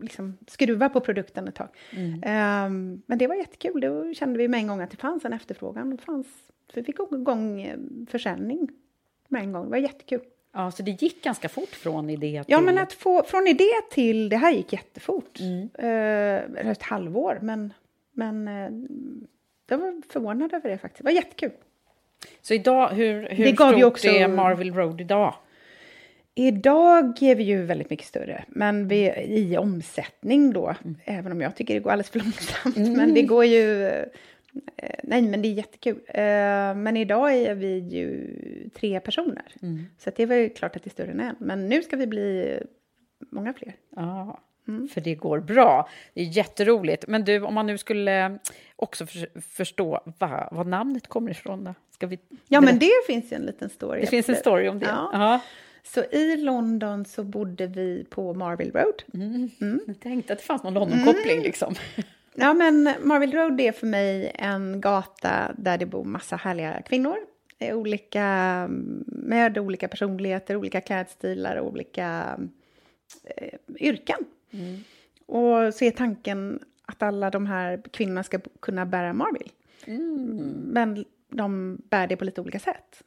[0.00, 1.68] liksom, skruva på produkten ett tag.
[1.90, 2.14] Mm.
[2.14, 3.80] Um, men det var jättekul.
[3.80, 5.90] Då kände vi med en gång att det fanns en efterfrågan.
[5.90, 6.26] Det fanns,
[6.74, 7.78] vi fick igång eh,
[8.10, 8.68] försäljning
[9.28, 9.64] med en gång.
[9.64, 10.20] Det var jättekul.
[10.52, 12.52] Ja, så det gick ganska fort från idé till...
[12.52, 15.40] Ja, men att få från idé till det här gick jättefort.
[15.40, 15.60] Mm.
[15.62, 17.72] Uh, ett halvår, men,
[18.12, 18.70] men uh,
[19.68, 20.98] jag var förvånad över det faktiskt.
[20.98, 21.52] Det var jättekul.
[22.40, 24.08] Så idag, hur, hur det stort också...
[24.08, 25.34] är Marvel Road idag?
[26.34, 30.96] Idag är vi ju väldigt mycket större, men vi, i omsättning då, mm.
[31.04, 32.76] även om jag tycker det går alldeles för långsamt.
[32.76, 32.92] Mm.
[32.92, 33.86] Men det går ju...
[34.76, 36.00] Eh, nej, men det är jättekul.
[36.08, 38.30] Eh, men idag är vi ju
[38.74, 39.86] tre personer, mm.
[39.98, 41.36] så det är väl klart att det är större än en.
[41.38, 42.58] Men nu ska vi bli
[43.30, 43.74] många fler.
[43.96, 44.88] Ja, mm.
[44.88, 45.88] för det går bra.
[46.14, 47.04] Det är jätteroligt.
[47.08, 48.38] Men du, om man nu skulle
[48.76, 51.74] också för, förstå vad, vad namnet kommer ifrån då?
[51.90, 52.18] Ska vi...
[52.48, 54.00] Ja, men det finns ju en liten story.
[54.00, 54.86] Det finns en story om det?
[54.86, 55.40] Ja.
[55.84, 59.02] Så i London så bodde vi på Marville Road.
[59.14, 59.80] Mm.
[59.86, 61.42] Jag tänkte att det fanns någon London-koppling Mm.
[61.44, 61.74] liksom.
[62.34, 67.16] Ja, men Marville Road är för mig en gata där det bor massa härliga kvinnor.
[67.60, 68.66] Olika,
[69.06, 72.38] med olika personligheter, olika klädstilar och olika
[73.24, 74.18] eh, yrken.
[75.26, 79.50] Och så är tanken att alla de här kvinnorna ska kunna bära Marville.
[80.72, 83.02] Men de bär det på lite olika sätt.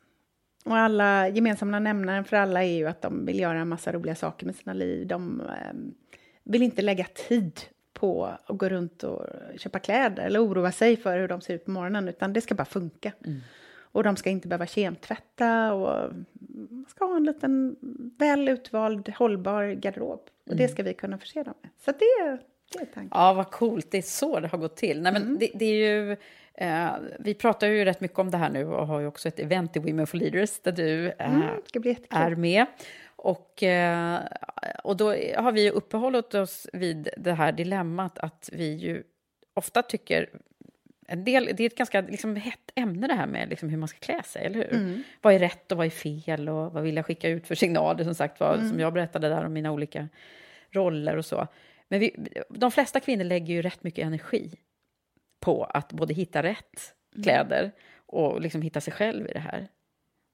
[0.66, 4.16] Och alla gemensamma nämnaren för alla är ju att de vill göra en massa roliga
[4.16, 5.08] saker med sina liv.
[5.08, 5.74] De eh,
[6.44, 7.60] vill inte lägga tid
[7.94, 9.26] på att gå runt och
[9.58, 12.56] köpa kläder eller oroa sig för hur de ser ut på morgonen, utan det ska
[12.56, 13.12] bara funka.
[13.80, 16.12] Och de ska inte behöva kemtvätta och
[16.70, 17.76] man ska ha en liten
[18.18, 20.20] väl utvald, hållbar garderob.
[20.50, 21.72] Och det ska vi kunna förse dem med.
[21.86, 22.38] Så det,
[22.74, 23.10] det är tanken.
[23.12, 23.92] Ja, vad coolt.
[23.92, 25.02] Det är så det har gått till.
[25.02, 25.38] Nej, men Mm.
[25.40, 26.18] det, det är ju...
[26.58, 29.40] Eh, vi pratar ju rätt mycket om det här nu och har ju också ett
[29.40, 31.50] event i Women for Leaders där du eh, Mm,
[32.10, 32.66] är med.
[33.16, 34.20] Och, eh,
[34.84, 39.04] och då har vi ju uppehållit oss vid det här dilemmat att vi ju
[39.54, 40.30] ofta tycker
[41.08, 43.88] en del, det är ett ganska liksom, hett ämne det här med liksom, hur man
[43.88, 44.74] ska klä sig, eller hur?
[44.74, 45.04] Mm.
[45.22, 48.04] Vad är rätt och vad är fel och vad vill jag skicka ut för signaler,
[48.04, 48.70] som sagt var, Mm.
[48.70, 50.10] som jag berättade där om mina olika
[50.72, 51.48] roller och så.
[51.88, 52.16] Men vi,
[52.50, 54.52] de flesta kvinnor lägger ju rätt mycket energi
[55.40, 56.94] på att både hitta rätt
[57.24, 57.72] kläder
[58.06, 59.68] och liksom hitta sig själv i det här.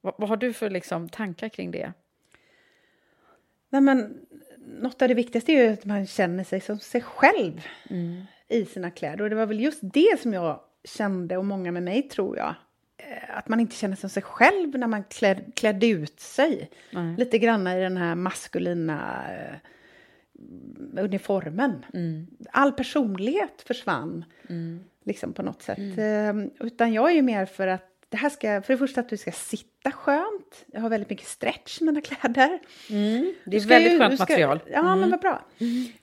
[0.01, 1.93] Vad, vad har du för liksom, tankar kring det?
[3.69, 4.17] Nej, men,
[4.57, 7.61] något av det viktigaste är ju att man känner sig som sig själv
[8.47, 9.23] i sina kläder.
[9.23, 12.55] Och det var väl just det som jag kände, och många med mig tror jag,
[12.97, 16.69] eh, att man inte känner som sig själv när man kläd, klädde ut sig.
[16.91, 17.15] Nej.
[17.17, 19.55] Lite grann i den här maskulina eh,
[21.03, 21.85] uniformen.
[22.51, 24.25] All personlighet försvann
[25.05, 25.77] liksom på något sätt.
[25.97, 29.09] Eh, utan jag är ju mer för att det här ska, för det första att
[29.09, 30.65] du ska sitta skönt.
[30.73, 32.59] Jag har väldigt mycket stretch i mina kläder.
[33.45, 34.59] Det är väldigt ju- skönt ska- material.
[34.71, 35.45] Ja, men vad bra.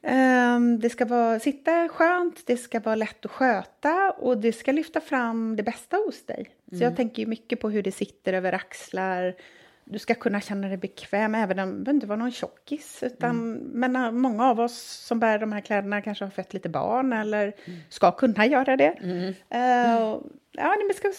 [0.02, 4.72] Ehm, det ska vara, sitta skönt, det ska vara lätt att sköta och det ska
[4.72, 6.46] lyfta fram det bästa hos dig.
[6.78, 9.34] Så jag tänker ju mycket på hur det sitter över axlar.
[9.90, 13.02] Du ska kunna känna dig bekväm, även om du inte vara någon tjockis.
[13.02, 16.68] Utan, Men äh, många av oss som bär de här kläderna kanske har fött lite
[16.68, 17.52] barn eller
[17.88, 18.92] ska kunna göra det.
[19.48, 21.12] Eh, och, ja, det ska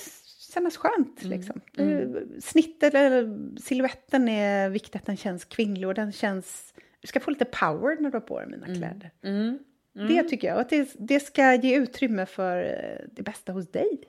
[0.53, 1.23] kännas skönt.
[1.23, 1.61] Liksom.
[1.77, 2.41] Mm.
[2.41, 6.73] Snittet eller siluetten är viktigt att den känns kvinnlig och den känns...
[7.01, 9.11] Du ska få lite power när du har på dig mina kläder.
[10.07, 10.59] Det tycker jag.
[10.59, 14.01] Att det, det ska ge utrymme för eh, det bästa hos dig.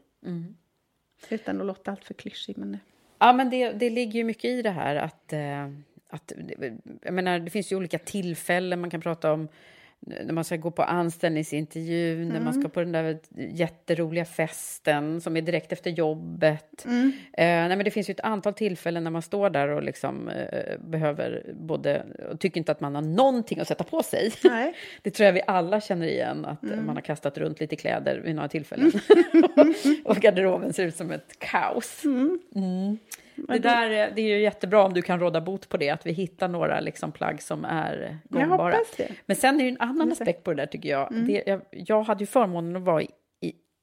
[1.29, 2.59] Utan att låta allt för klyschig.
[2.59, 2.79] Men...
[3.21, 5.33] Ja, men det, det ligger ju mycket i det här att...
[5.33, 5.69] Eh,
[6.11, 9.49] att eh, jag menar, det finns ju olika tillfällen man kan prata om
[10.07, 15.37] när man ska gå på anställningsintervju, när man ska på den där jätteroliga festen som
[15.37, 16.85] är direkt efter jobbet.
[16.87, 20.29] Eh, nej, men det finns ju ett antal tillfällen när man står där och liksom,
[20.29, 22.05] eh, behöver både...
[22.33, 24.33] och tycker inte att man har någonting att sätta på sig.
[24.45, 24.75] Nej.
[25.03, 28.35] Det tror jag vi alla känner igen, att man har kastat runt lite kläder vid
[28.35, 28.93] några tillfällen.
[30.05, 32.03] och garderoben ser ut som ett kaos.
[33.49, 33.63] Mm.
[33.63, 36.07] Det, där, är- det är ju jättebra om du kan råda bot på det, att
[36.07, 38.73] vi hittar några liksom plagg som är gångbara.
[39.27, 41.09] Men sen är det en annan aspekt på det där tycker jag.
[41.27, 41.61] Det, jag.
[41.71, 43.09] Jag hade ju förmånen att vara i,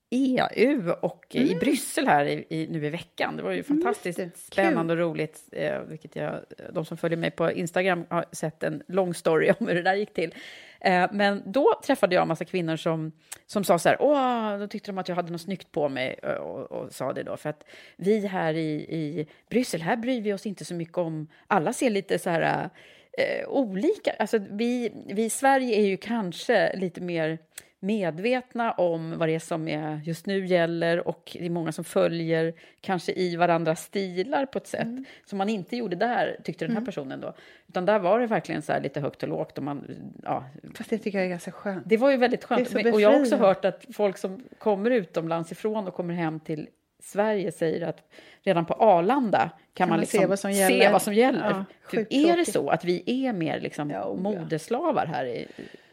[0.10, 3.38] EU och i Bryssel här i, i, nu i veckan.
[3.38, 4.38] Det var ju fantastiskt det.
[4.38, 5.44] spännande och roligt.
[5.52, 6.40] Eh, vilket jag,
[6.74, 9.96] de som följer mig på Instagram har sett en lång story om hur det där
[9.96, 10.36] gick till.
[10.80, 13.12] Eh, men då träffade jag en massa kvinnor som,
[13.46, 16.14] som sa så här, åh, då tyckte de att jag hade något snyggt på mig
[16.14, 17.64] och, och, och sa det då, för att
[17.96, 21.90] vi här i, i Bryssel, här bryr vi oss inte så mycket om, alla ser
[21.90, 22.70] lite så här
[23.18, 27.38] eh, olika, alltså vi, vi i Sverige är ju kanske lite mer
[27.80, 31.84] medvetna om vad det är som är just nu gäller och det är många som
[31.84, 34.88] följer kanske i varandras stilar på ett sätt
[35.26, 37.34] som man inte gjorde där, tyckte den här personen då.
[37.68, 39.88] Utan där var det verkligen så här lite högt och lågt och man,
[40.24, 41.84] ja, Fast det tycker jag är ganska skönt.
[41.86, 42.76] det var ju väldigt skönt.
[42.94, 46.68] Och jag har också hört att folk som kommer utomlands ifrån och kommer hem till
[47.00, 48.12] Sverige säger att
[48.42, 50.92] redan på Arlanda kan, man, man liksom se vad som gäller.
[50.92, 51.50] vad som gäller.
[51.50, 55.48] Ja, sjukt är det så att vi är mer liksom Ja, oh modeslavar här i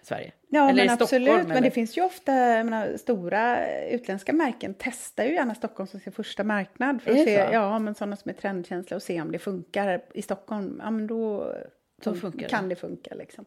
[0.07, 0.33] Sverige?
[0.49, 1.29] Ja, Eller men absolut.
[1.29, 2.33] Stockholm, Men det finns ju ofta,
[2.65, 7.03] menar, stora utländska märken testar ju gärna Stockholm som sin första marknad.
[7.03, 7.53] För att det se, så?
[7.55, 10.81] ja, men sådana som är trendkänsliga och se om det funkar i Stockholm.
[10.85, 11.55] Ja, men då,
[12.05, 12.45] Då funkar det.
[12.49, 13.45] kan det funka liksom.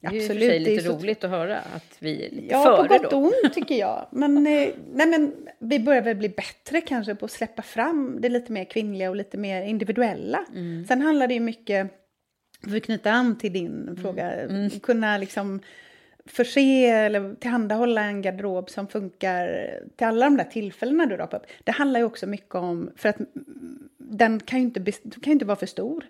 [0.00, 0.40] Det är Absolut.
[0.40, 3.10] det är lite så- roligt att höra att vi är lite Ja, före på gott
[3.10, 3.16] då.
[3.16, 4.06] och ont tycker jag.
[4.12, 8.28] Men, eh, nej, men vi börjar väl bli bättre kanske på att släppa fram det
[8.28, 10.44] lite mer kvinnliga och lite mer individuella.
[10.54, 10.84] Mm.
[10.86, 11.90] Sen handlar det ju mycket,
[12.68, 13.96] för att knyta an till din Mm.
[13.96, 14.32] fråga,
[14.82, 15.60] kunna liksom
[16.26, 21.46] förse eller tillhandahålla en garderob som funkar till alla de där tillfällena du rapar upp.
[21.64, 25.32] Det handlar ju också mycket om, för att mm, den kan ju inte, kan ju
[25.32, 26.04] inte vara för stor.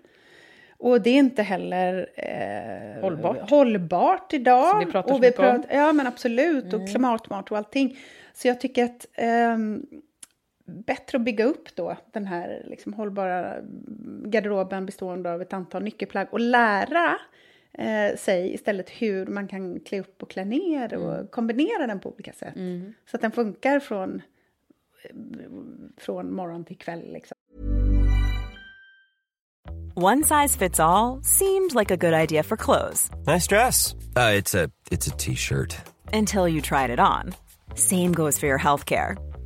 [0.77, 3.49] Och det är inte heller eh, Hållbart.
[3.49, 4.69] hållbart idag.
[4.69, 5.63] Som vi pratar och vi mycket om.
[5.69, 6.73] Ja, men absolut.
[6.73, 7.97] Och klimatsmart och allting.
[8.33, 9.85] Så jag tycker att ehm,
[10.65, 13.55] bättre att bygga upp då den här liksom, hållbara
[14.25, 17.17] garderoben bestående av ett antal nyckelplagg och lära
[17.77, 22.09] eh, sig istället hur man kan klä upp och klä ner och kombinera den på
[22.13, 22.53] olika sätt.
[23.11, 24.21] Så att den funkar från,
[25.97, 27.13] från morgon till kväll.
[27.13, 27.37] Liksom.
[29.97, 33.93] One size fits all seemed like a good idea for clothes Nice dress.
[33.93, 35.77] Uh, it's a it's a t-shirt.
[36.13, 37.33] until you tried it on.
[37.75, 39.15] Same goes for your healthcare.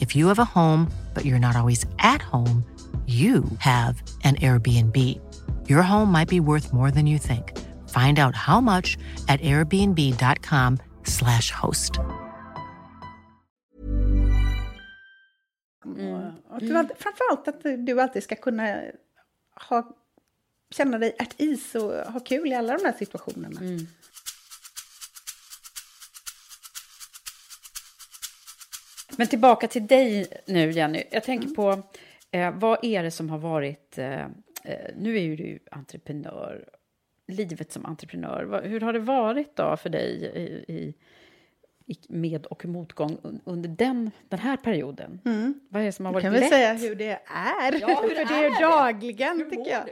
[0.00, 2.64] If you have a home, but you're not always at home,
[3.06, 4.96] you have an Airbnb.
[5.68, 7.52] Your home might be worth more than you think.
[7.88, 8.98] Find out how much
[9.28, 11.98] at airbnb.com/slash host.
[16.48, 18.82] Och att du alltid, framförallt att du alltid ska kunna
[19.68, 19.96] ha,
[20.70, 23.60] känna dig at is och ha kul i alla de här situationerna.
[29.18, 31.02] Men tillbaka till dig nu, Jenny.
[31.10, 31.82] Jag tänker på,
[32.30, 33.98] eh, vad är det som har varit...
[33.98, 34.26] Eh, eh,
[34.96, 36.68] nu är ju du entreprenör,
[37.28, 38.62] livet som entreprenör.
[38.64, 40.10] Hur har det varit då för dig
[40.68, 40.94] i, i,
[42.08, 45.20] med och motgång un- under den, den här perioden?
[45.68, 46.50] Vad är det som har varit kan väl lätt?
[46.50, 48.60] säga hur det är, Ja, hur för det det är är.
[48.60, 49.88] dagligen Hur tycker jag.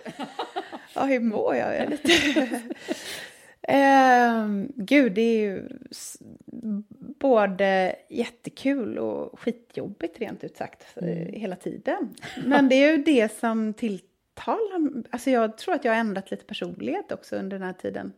[0.95, 1.69] Ja, hur mår jag?
[1.75, 2.61] jag är lite...
[3.69, 5.69] Ehm, gud, det är ju
[7.21, 11.07] både jättekul och skitjobbigt rent ut sagt eh,
[11.41, 12.15] hela tiden.
[12.45, 14.07] Men det är ju det som tilltalar
[15.11, 18.13] Alltså jag tror att jag har ändrat lite personlighet också under den här tiden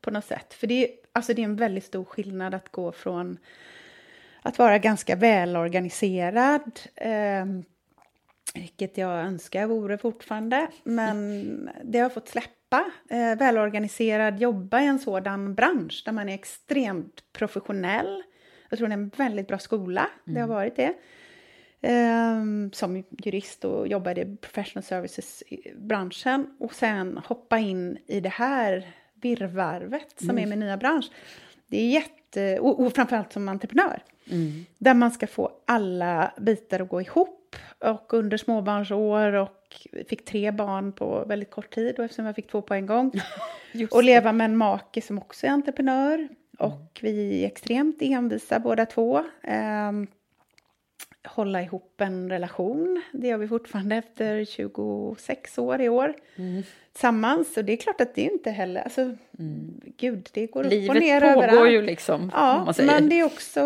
[0.00, 0.54] på något sätt.
[0.54, 3.38] För det är, alltså det är en väldigt stor skillnad att gå från
[4.42, 7.64] att vara ganska välorganiserad ehm,
[8.54, 10.68] vilket jag önskar vore fortfarande.
[10.82, 12.59] Men det har jag fått släppa.
[13.10, 18.22] Eh, välorganiserad, jobba i en sådan bransch där man är extremt professionell.
[18.68, 20.06] Jag tror det är en väldigt bra skola.
[20.24, 20.94] Det har varit det.
[21.82, 26.56] Ehm, som jurist och jobbade i professional services-branschen.
[26.58, 31.10] Och sen hoppa in i det här virrvarvet som är min nya bransch.
[31.66, 32.60] Det är jätte...
[32.60, 34.02] Och, och framförallt som entreprenör.
[34.78, 37.56] Där man ska få alla bitar att gå ihop.
[37.78, 39.59] Och under småbarnsår och
[40.08, 41.98] fick tre barn på väldigt kort tid.
[41.98, 43.12] Och eftersom jag fick två på en gång.
[43.90, 46.28] och leva med en make som också är entreprenör.
[46.58, 49.24] Och vi är extremt envisa båda två.
[49.42, 50.06] Ehm,
[51.24, 53.02] hålla ihop en relation.
[53.12, 56.14] Det gör vi fortfarande efter 26 år i år.
[56.36, 56.62] Mm.
[56.92, 57.56] Tillsammans.
[57.56, 58.80] Och det är klart att det inte heller...
[58.80, 59.00] Alltså,
[59.38, 59.80] mm.
[59.96, 61.36] Gud, det går Livet upp och ner överallt.
[61.36, 62.30] Livet pågår ju liksom.
[62.34, 63.60] Ja, men det är också...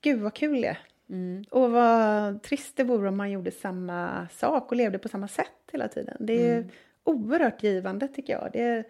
[0.00, 0.78] Gud, vad kul det är.
[1.10, 1.44] Mm.
[1.50, 5.52] Och vad trist det vore om man gjorde samma sak och levde på samma sätt
[5.72, 6.16] hela tiden.
[6.20, 6.68] Det är mm.
[7.04, 8.50] oerhört givande tycker jag.
[8.52, 8.84] Det är,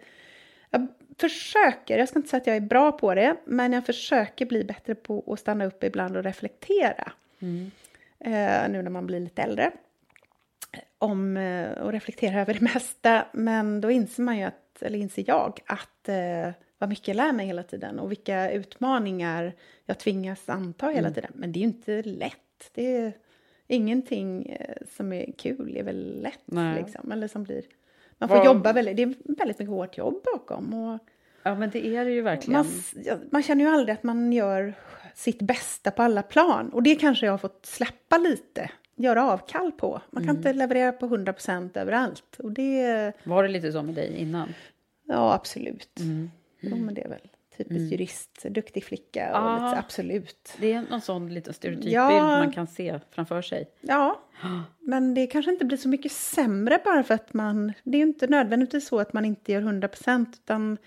[0.69, 4.45] jag försöker, jag ska inte säga att jag är bra på det, men jag försöker
[4.45, 7.11] bli bättre på att stanna upp ibland och reflektera.
[7.39, 7.71] Mm.
[8.19, 9.71] Eh, nu när man blir lite äldre.
[10.97, 15.23] Om, eh, och reflektera över det mesta, men då inser man ju att, eller inser
[15.27, 19.53] jag, att eh, vad mycket jag lär mig hela tiden och vilka utmaningar
[19.85, 21.13] jag tvingas anta hela mm.
[21.13, 21.31] tiden.
[21.35, 22.71] Men det är ju inte lätt.
[22.73, 23.13] Det är
[23.67, 27.63] ingenting eh, som är kul är väl lätt liksom, eller som blir
[28.19, 28.45] man får Var...
[28.45, 30.73] jobba väldigt, det är väldigt mycket hårt jobb bakom.
[30.73, 30.99] Och
[31.43, 32.65] ja, men det är det ju verkligen.
[32.65, 32.67] Man,
[33.31, 34.73] man känner ju aldrig att man gör
[35.15, 36.69] sitt bästa på alla plan.
[36.69, 40.01] Och det kanske jag har fått släppa lite, göra avkall på.
[40.11, 40.37] Man kan mm.
[40.37, 42.39] inte leverera på 100% överallt.
[42.39, 43.13] Och det...
[43.23, 44.53] Var det lite så med dig innan?
[45.07, 45.99] Ja, absolut.
[45.99, 46.31] Mm.
[46.59, 47.87] Jo, men det är väl typiskt mm.
[47.87, 49.29] jurist, duktig flicka.
[49.31, 50.53] Och ah, lite, absolut.
[50.59, 53.69] Det är någon sån liten stereotypbild ja, man kan se framför sig.
[53.81, 54.21] Ja,
[54.79, 57.73] men det kanske inte blir så mycket sämre bara för att man...
[57.83, 60.77] Det är ju inte nödvändigtvis så att man inte gör 100 procent, utan...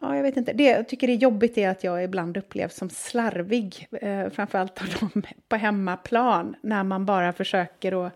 [0.00, 0.52] Ja, jag vet inte.
[0.52, 4.88] Det jag tycker är jobbigt är att jag ibland upplevs som slarvig, eh, framförallt av
[5.00, 8.12] dem på hemmaplan, när man bara försöker att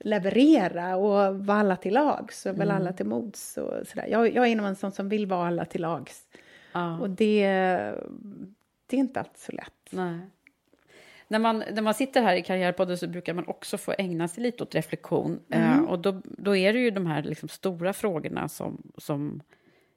[0.00, 2.76] leverera och vara alla till lags och väl mm.
[2.76, 3.56] alla till mods.
[3.56, 4.06] Och sådär.
[4.10, 6.22] Jag, jag är en sån som vill vara alla till lags.
[6.72, 6.98] Ah.
[6.98, 7.46] Och det,
[8.86, 9.88] det är inte alltid så lätt.
[9.90, 10.18] Nej.
[11.28, 14.42] När man, när man sitter här i Karriärpodden så brukar man också få ägna sig
[14.42, 15.40] lite åt reflektion.
[15.50, 15.78] Mm.
[15.78, 19.42] Eh, och då, då är det ju de här liksom stora frågorna som, som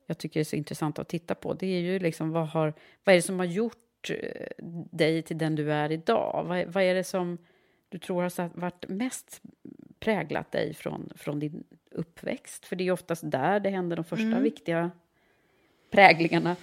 [0.08, 1.54] jag tycker är så intressanta att titta på.
[1.54, 2.74] Det är ju liksom vad, har,
[3.04, 6.46] vad är det som har gjort eh, dig till den du är idag?
[6.48, 7.38] Vad, vad är det som
[7.90, 9.42] du tror har varit mest
[10.02, 12.66] präglat dig från, från din uppväxt?
[12.66, 14.44] För det är oftast där det händer de första mm.
[14.44, 14.92] viktiga
[15.92, 16.56] präglingarna.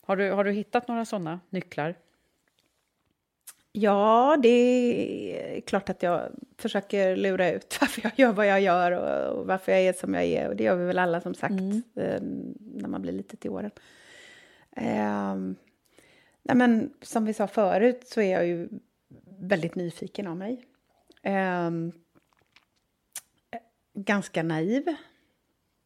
[0.00, 1.94] Har du, har du hittat några sådana nycklar?
[3.72, 8.92] Ja, det är klart att jag försöker lura ut varför jag gör vad jag gör
[8.92, 10.48] och, och varför jag är som jag är.
[10.48, 11.82] Och det gör vi väl alla som sagt mm.
[11.94, 12.20] eh,
[12.58, 13.70] när man blir lite till åren.
[14.76, 15.36] Eh,
[16.42, 18.68] nej men, som vi sa förut så är jag ju
[19.38, 20.64] väldigt nyfiken av mig.
[21.22, 21.70] Eh,
[23.96, 24.94] ganska naiv.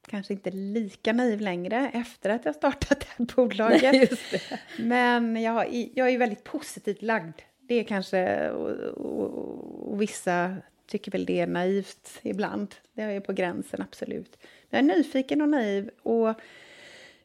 [0.08, 3.92] Kanske inte lika naiv längre efter att jag startat det här bolaget.
[3.92, 4.58] Nej, det.
[4.82, 7.34] Men jag, jag är väldigt positivt lagd.
[7.60, 10.56] Det är kanske, och, och, och, vissa
[10.86, 12.74] tycker väl det är naivt ibland.
[12.92, 14.36] Det är på gränsen, absolut.
[14.70, 16.28] Men jag är nyfiken och naiv och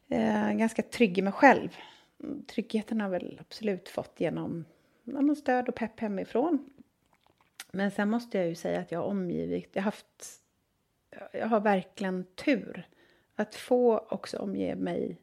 [0.08, 1.76] eh, ganska trygg i mig själv.
[2.46, 4.64] Tryggheten har väl absolut fått genom
[5.38, 6.70] stöd och pepp hemifrån.
[7.72, 10.40] Men sen måste jag ju säga att jag har omgivit, jag har haft
[11.32, 12.88] jag har verkligen tur
[13.36, 15.20] att få också omge mig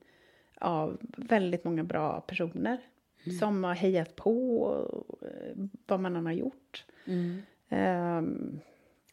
[0.60, 2.78] av väldigt många bra personer
[3.26, 3.38] mm.
[3.38, 6.86] som har hejat på eh, vad man än har gjort.
[7.06, 7.42] Mm.
[7.70, 8.60] Um,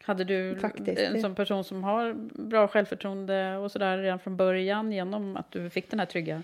[0.03, 2.13] hade du faktiskt, en sån person som har
[2.47, 6.43] bra självförtroende och sådär redan från början genom att du fick den här trygga?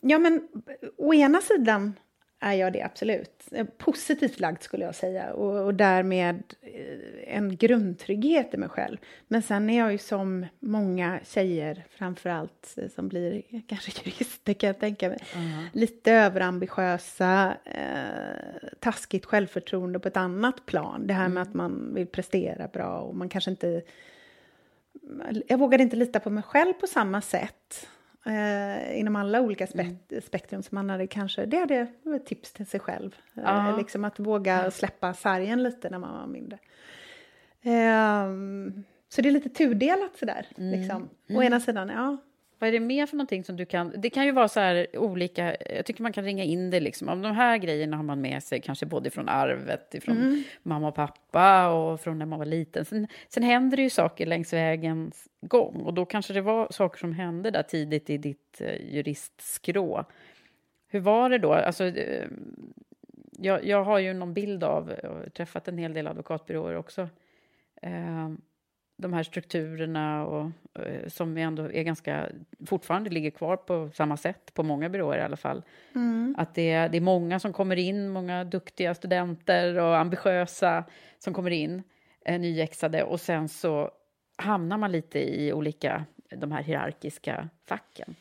[0.00, 0.48] Ja, men
[0.96, 1.92] å ena sidan
[2.40, 3.48] är jag det absolut.
[3.78, 8.96] Positivt lagd skulle jag säga och, och därmed eh, en grundtrygghet i mig själv.
[9.28, 14.52] Men sen är jag ju som många tjejer, framför allt eh, som blir kanske jurister
[14.52, 15.66] kan jag tänka mig, uh -huh.
[15.72, 21.06] lite överambitiösa, eh, taskigt självförtroende på ett annat plan.
[21.06, 21.34] Det här mm.
[21.34, 23.82] med att man vill prestera bra och man kanske inte...
[25.46, 27.88] Jag vågade inte lita på mig själv på samma sätt
[28.26, 30.22] eh, inom alla olika spe mm.
[30.22, 30.62] spektrum.
[30.62, 31.74] Så man hade kanske, det hade
[32.16, 33.16] ett tips till sig själv.
[33.36, 36.58] Eh, liksom att våga släppa färgen lite när man var mindre.
[37.62, 38.28] Eh,
[39.08, 40.46] så det är lite tudelat sådär.
[40.58, 40.80] Mm.
[40.80, 41.02] Liksom.
[41.02, 41.42] Å mm.
[41.42, 42.16] ena sidan, ja,
[42.58, 43.92] vad är det mer för någonting som du kan...
[43.96, 45.56] Det kan ju vara så här olika...
[45.76, 46.80] Jag tycker man kan ringa in det.
[46.80, 47.08] Liksom.
[47.08, 50.42] Om de här grejerna har man med sig, kanske både från arvet, från mm.
[50.62, 52.84] mamma och pappa och från när man var liten.
[52.84, 55.76] Sen, sen händer det ju saker längs vägens gång.
[55.76, 60.04] Och då kanske det var saker som hände där tidigt i ditt eh, juristskrå.
[60.88, 61.52] Hur var det då?
[61.52, 62.26] Alltså, eh,
[63.38, 67.08] jag, jag har ju någon bild av, jag har träffat en hel del advokatbyråer också.
[69.00, 72.28] De här strukturerna och, eh, som ändå är ganska,
[72.66, 75.62] fortfarande ligger kvar på samma sätt, på många byråer i alla fall.
[75.94, 76.34] Mm.
[76.38, 80.84] Att det är, det är många som kommer in, många duktiga studenter och ambitiösa
[81.18, 81.82] som kommer in,
[82.24, 83.90] eh, nyexade, och sen så
[84.36, 88.14] hamnar man lite i olika, de här hierarkiska facken.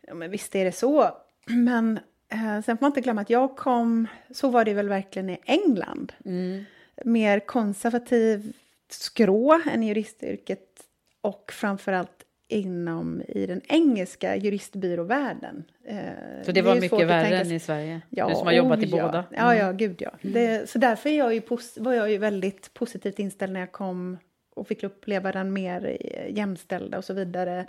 [0.00, 1.10] Ja, men visst är det så.
[1.46, 5.30] Men Eh, sen får man inte glömma att jag kom, så var det väl verkligen
[5.30, 6.12] i England.
[6.24, 6.64] Mm.
[7.04, 8.52] Mer konservativ
[8.92, 10.64] skrå än juristyrket
[11.20, 15.64] och framförallt inom i den engelska juristbyråvärlden.
[15.84, 15.98] Eh,
[16.44, 18.00] Så det var är mycket värre än i Sverige?
[18.10, 19.06] Ja, du som har jobbat i oh, ja.
[19.06, 19.24] båda?
[19.30, 19.76] Ja, ja, Mm.
[19.76, 20.10] gud ja.
[20.22, 21.42] Det, så därför är jag ju
[21.76, 24.18] var jag ju väldigt positivt inställd när jag kom
[24.54, 25.98] och fick uppleva den mer
[26.30, 27.66] jämställda och så vidare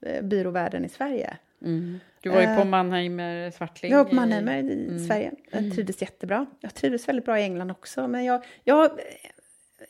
[0.00, 1.36] eh, byråvärlden i Sverige.
[1.62, 2.00] Mm.
[2.20, 3.90] Du var ju på Eh, Mannheimer Swartling.
[3.92, 4.98] Jag var på i- Mannheimer i Mm.
[5.06, 5.32] Sverige.
[5.50, 6.46] Jag trivdes jättebra.
[6.60, 8.08] Jag trivdes väldigt bra i England också.
[8.08, 8.90] Men jag, jag,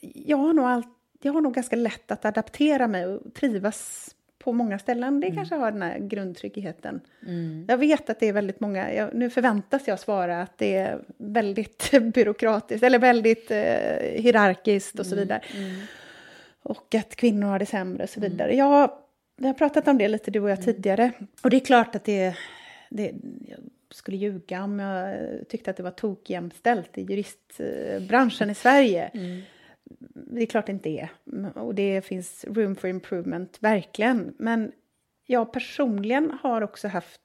[0.00, 0.88] jag, har nog allt,
[1.22, 5.20] jag har nog ganska lätt att adaptera mig och trivas på många ställen.
[5.20, 7.00] Det kanske har den här grundtryggheten.
[7.26, 7.64] Mm.
[7.68, 10.98] Jag vet att det är väldigt många, jag, nu förväntas jag svara att det är
[11.18, 13.58] väldigt byråkratiskt eller väldigt eh,
[14.22, 15.40] hierarkiskt och så vidare.
[16.62, 18.56] Och att kvinnor har det sämre och så vidare.
[18.56, 18.90] Jag,
[19.36, 21.12] vi har pratat om det lite du och jag tidigare.
[21.42, 22.34] Och det är klart att det,
[22.90, 23.14] det
[23.48, 23.58] jag
[23.90, 25.16] skulle ljuga om jag
[25.48, 29.10] tyckte att det var tokjämställt i juristbranschen i Sverige.
[30.14, 31.10] Det är klart det inte är.
[31.54, 34.34] Och det finns room for improvement, verkligen.
[34.38, 34.72] Men
[35.26, 37.20] jag personligen har också haft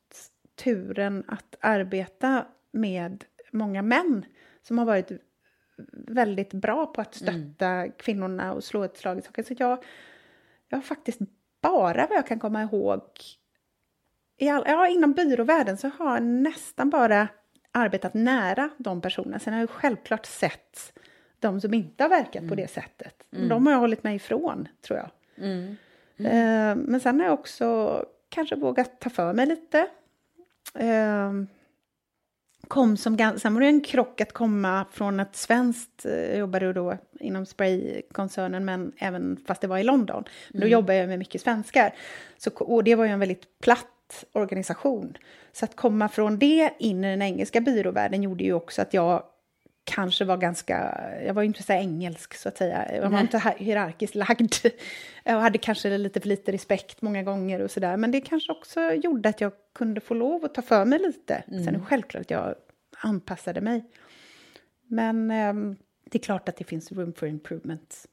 [0.56, 4.26] turen att arbeta med många män
[4.62, 5.12] som har varit
[6.08, 9.44] väldigt bra på att stötta kvinnorna och slå ett slag i saken.
[9.44, 9.84] Så jag,
[10.70, 11.20] jag har faktiskt
[11.62, 13.02] bara vad jag kan komma ihåg
[14.38, 17.28] i all, ja, inom byråvärlden så har jag nästan bara
[17.72, 19.40] arbetat nära de personerna.
[19.40, 20.94] Sen har jag självklart sett
[21.44, 23.24] de som inte har verkat på det sättet.
[23.50, 25.10] De har jag hållit mig ifrån, tror jag.
[26.18, 29.88] Eh, men sen har jag också kanske vågat ta för mig lite.
[30.80, 31.32] Eh,
[32.68, 36.66] kom som, sen var det en krock att komma från ett svenskt, eh, jag jobbade
[36.66, 40.24] ju då inom spraykoncernen, men även fast det var i London.
[40.50, 41.94] Men då jobbade jag med mycket svenskar.
[42.38, 45.18] Så, och det var ju en väldigt platt organisation.
[45.52, 49.24] Så att komma från det in i den engelska byråvärlden gjorde ju också att jag
[49.84, 53.22] kanske var ganska, jag var ju inte så engelsk så att säga, jag var Nej.
[53.22, 54.54] inte hi- hierarkiskt lagd.
[55.26, 58.92] Jag hade kanske lite för lite respekt många gånger och sådär, men det kanske också
[58.92, 61.44] gjorde att jag kunde få lov att ta för mig lite.
[61.48, 62.56] Sen är det självklart att jag
[62.98, 63.84] anpassade mig.
[64.88, 65.76] Men ehm,
[66.10, 68.06] det är klart att det finns room for improvement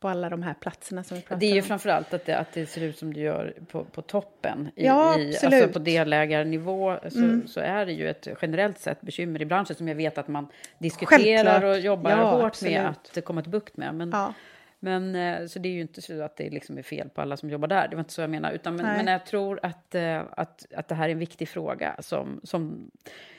[0.00, 1.66] på alla de här platserna som vi pratar Det är ju om.
[1.66, 4.70] framförallt att det, att det ser ut som det gör på, på toppen.
[4.76, 5.46] I, Ja, i, alltså.
[5.46, 5.72] Mm.
[5.72, 9.94] på delägarnivå så, så är det ju ett generellt sett bekymmer i branschen som jag
[9.94, 10.46] vet att man
[10.78, 11.62] diskuterar Självklart.
[11.76, 12.72] och jobbar Ja, hårt absolut.
[12.74, 13.94] med att komma till bukt med.
[13.94, 14.32] Men, Ja.
[14.80, 17.36] men eh, så det är ju inte så att det liksom är fel på alla
[17.36, 17.88] som jobbar där.
[17.88, 18.52] Det var inte så jag menar.
[18.52, 21.96] Utan, men, men jag tror att, eh, att, att det här är en viktig fråga
[21.98, 22.90] som, som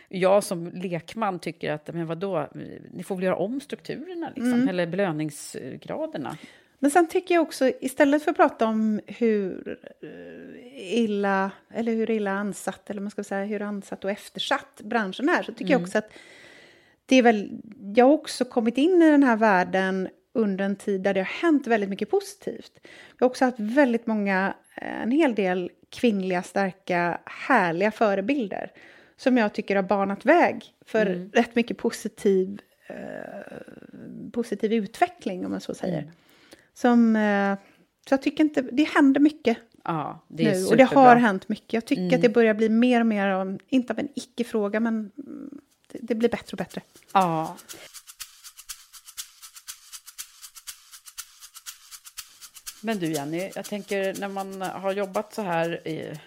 [0.09, 2.49] jag som lekman tycker att, men vadå,
[2.91, 4.67] ni får väl göra om strukturerna liksom, Mm.
[4.67, 6.37] eller belöningsgraderna.
[6.79, 12.11] Men sen tycker jag också, istället för att prata om hur eh, illa, eller hur
[12.11, 15.81] illa ansatt, eller man ska säga hur ansatt och eftersatt branschen är, så tycker jag
[15.81, 16.11] också att
[17.05, 17.61] det är väl,
[17.95, 21.25] jag har också kommit in i den här världen under en tid där det har
[21.25, 22.79] hänt väldigt mycket positivt.
[23.17, 28.71] Jag har också haft väldigt många, eh, en hel del kvinnliga, starka, härliga förebilder
[29.19, 33.57] som jag tycker har banat väg för rätt mycket positiv, eh,
[34.31, 36.11] positiv utveckling, om man så säger.
[36.73, 37.55] Som, eh,
[38.09, 41.09] så jag tycker inte, det händer mycket Ja, det är nu och det superbra.
[41.09, 41.73] har hänt mycket.
[41.73, 45.11] Jag tycker att det börjar bli mer och mer av, inte av en icke-fråga, men
[45.17, 45.49] mm,
[45.91, 46.81] det, det blir bättre och bättre.
[47.13, 47.57] Ja.
[52.81, 56.19] Men du Jenny, jag tänker när man har jobbat så här i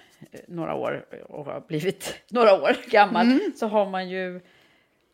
[0.48, 3.52] några år och har blivit några år gammal Mm.
[3.56, 4.40] så har man ju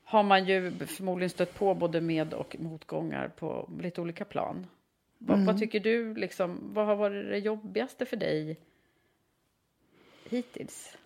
[0.05, 4.67] har man ju förmodligen stött på både med och motgångar på lite olika plan.
[5.19, 5.47] Vad, Mm.
[5.47, 8.57] vad tycker du, liksom, vad har varit det jobbigaste för dig
[10.31, 10.97] hittills?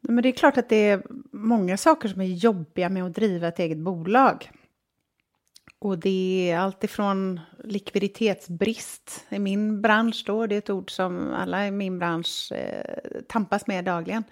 [0.00, 3.48] Men det är klart att det är många saker som är jobbiga med att driva
[3.48, 4.50] ett eget bolag.
[5.82, 11.32] Och det är allt ifrån likviditetsbrist i min bransch då, det är ett ord som
[11.32, 14.24] alla i min bransch eh, tampas med dagligen.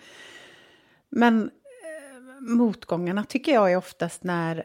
[1.09, 4.65] Men eh, motgångarna tycker jag är oftast när,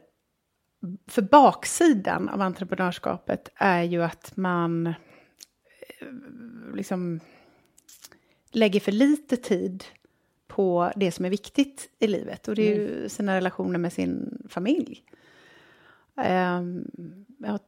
[1.07, 4.93] för baksidan av entreprenörskapet är ju att man eh,
[6.75, 7.19] liksom
[8.51, 9.84] lägger för lite tid
[10.47, 12.47] på det som är viktigt i livet.
[12.47, 15.03] Och det är ju sina relationer med sin familj
[16.22, 16.61] eh,
[17.38, 17.59] jag har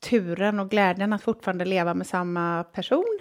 [0.00, 3.18] turen och glädjen att fortfarande leva med samma person.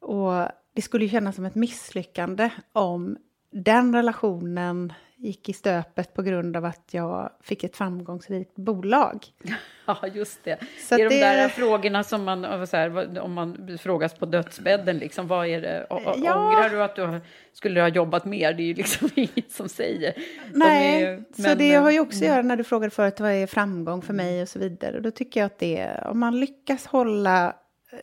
[0.00, 3.16] Och det skulle ju kännas som ett misslyckande om
[3.50, 9.26] den relationen gick i stöpet på grund av att jag fick ett framgångsrikt bolag.
[9.86, 10.58] Ja, just det.
[10.88, 14.98] Så det är det- de där frågorna som man, här, om man frågas på dödsbädden,
[14.98, 15.86] liksom, vad är det?
[15.90, 15.96] Ja.
[16.14, 17.20] Ångrar du att du
[17.52, 18.52] skulle ha jobbat mer?
[18.54, 20.14] Det är ju liksom inget som säger.
[20.52, 22.90] De Nej, är ju- så men, det har ju också att göra när du frågade
[22.90, 24.96] förut vad är framgång för mig och så vidare.
[24.96, 27.46] Och då tycker jag att det om man lyckas hålla
[27.92, 27.98] eh,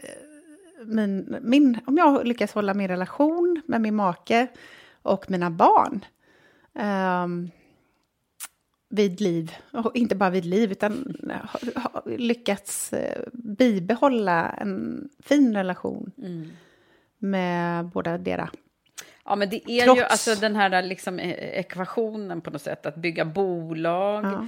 [0.85, 4.47] min, min, om jag lyckas hålla min relation med min make
[5.07, 6.05] och mina barn
[6.75, 7.49] ehm,
[8.89, 15.53] vid liv, och inte bara vid liv, utan ha, ha, lyckats eh, bibehålla en fin
[15.55, 16.49] relation Mm.
[17.17, 18.49] med båda deras.
[19.25, 22.85] Ja, men det är ju Trots- alltså den här liksom, eh, ekvationen på något sätt,
[22.85, 24.25] att bygga bolag.
[24.25, 24.47] Ja.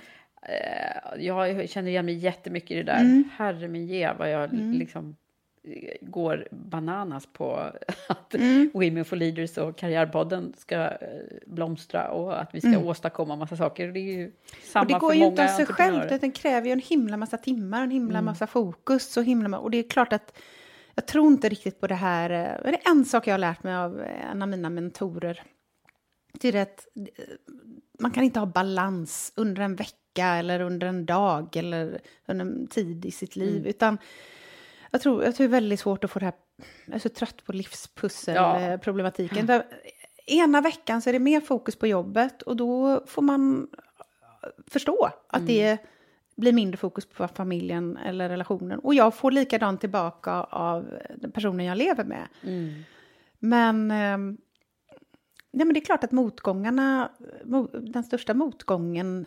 [0.53, 2.99] Eh, Jag känner igen mig jättemycket i det där.
[3.01, 3.29] Mm.
[3.37, 5.15] Herre min ge, vad jag liksom eh,
[6.01, 7.55] går bananas på
[8.07, 8.71] att Mm.
[8.73, 10.89] Women for Leaders och Karriärpodden ska eh,
[11.47, 12.85] blomstra och att vi ska Mm.
[12.87, 13.87] åstadkomma massa saker.
[13.91, 14.31] Det är ju
[14.63, 17.37] samma Och det går ju inte av sig självt, den kräver ju en himla massa
[17.37, 18.25] timmar, en himla Mm.
[18.25, 20.37] massa fokus och himla Och det är klart att
[20.95, 22.29] jag tror inte riktigt på det här.
[22.29, 25.43] eh, Det är en sak jag har lärt mig av eh, en av mina mentorer.
[26.33, 26.87] Det är att
[27.99, 32.67] man kan inte ha balans under en vecka eller under en dag eller under en
[32.67, 33.55] tid i sitt liv.
[33.55, 33.65] Mm.
[33.69, 33.97] Utan
[34.91, 36.33] jag tror, jag tror det är väldigt svårt att få det här...
[36.85, 37.57] Jag är så trött på Ja.
[37.57, 39.45] livspusselproblematiken.
[39.45, 39.63] Där
[40.27, 43.67] Ena veckan så är det mer fokus på jobbet och då får man
[44.67, 45.77] förstå att det
[46.37, 48.79] blir mindre fokus på familjen eller relationen.
[48.79, 52.27] Och jag får likadant tillbaka av den personen jag lever med.
[52.43, 52.83] Mm.
[53.39, 54.37] Men, ehm,
[55.51, 57.11] nej, men det är klart att motgångarna,
[57.43, 59.25] mo- den största motgången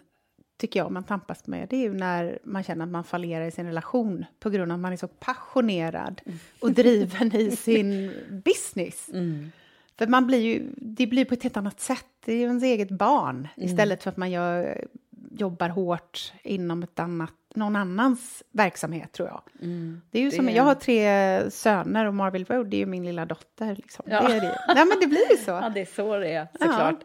[0.57, 3.51] tycker jag man tampas med, det är ju när man känner att man fallerar i
[3.51, 6.21] sin relation på grund av att man är så passionerad
[6.61, 8.13] och driven i sin
[8.45, 9.09] business.
[9.13, 9.53] Mm.
[9.99, 12.63] För man blir ju, det blir på ett helt annat sätt, det är ju ens
[12.63, 13.69] eget barn Mm.
[13.69, 14.85] istället för att man gör,
[15.31, 19.43] jobbar hårt inom ett annat, någon annans verksamhet tror jag.
[19.63, 20.03] Mm.
[20.11, 22.87] Det är ju Det som, jag har tre söner och Marvel Road, det är ju
[22.87, 23.77] min lilla dotter.
[23.77, 24.05] Liksom.
[24.09, 24.29] Ja.
[24.29, 24.59] Det är det.
[24.75, 25.51] Nej men det blir ju så.
[25.63, 27.05] Ja, det är så det är, såklart.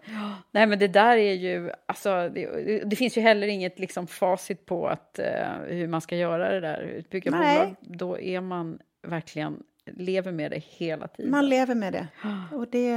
[0.52, 1.72] Nej, men det där är ju...
[1.86, 5.26] Alltså, det, det finns ju heller inget liksom, facit på att, eh,
[5.68, 7.58] hur man ska göra det där, bygga Nej.
[7.58, 7.76] bolag.
[7.82, 11.32] Då är man verkligen, lever med det hela tiden.
[11.32, 12.08] Man lever med det.
[12.56, 12.90] Och det,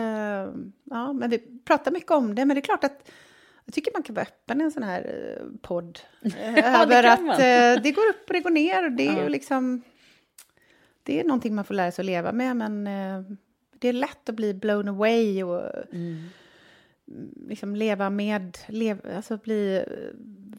[0.85, 3.11] ja, men vi pratar mycket om det, men det är klart att
[3.71, 5.01] jag tycker man kan vara öppen i en sån här
[5.39, 5.99] eh, podd.
[6.39, 7.31] Eh, över att man.
[7.31, 8.85] eh, det går upp och det går ner.
[8.85, 9.23] Och det är Ja.
[9.23, 9.83] ju liksom...
[11.03, 12.85] Det är någonting man får lära sig att leva med, men
[13.79, 15.63] det är lätt att bli blown away och
[15.93, 16.17] Mm.
[17.49, 19.85] liksom leva med, lev, alltså bli,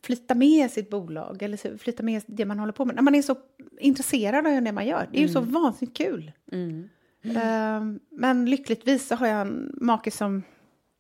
[0.04, 2.96] flytta med sitt bolag eller flytta med det man håller på med.
[2.96, 3.36] När man är så
[3.80, 5.08] intresserad av det man gör.
[5.12, 6.32] Det är ju så vansinnigt kul.
[6.52, 6.90] Mm.
[7.38, 10.44] Ehm, men lyckligtvis så har jag en make som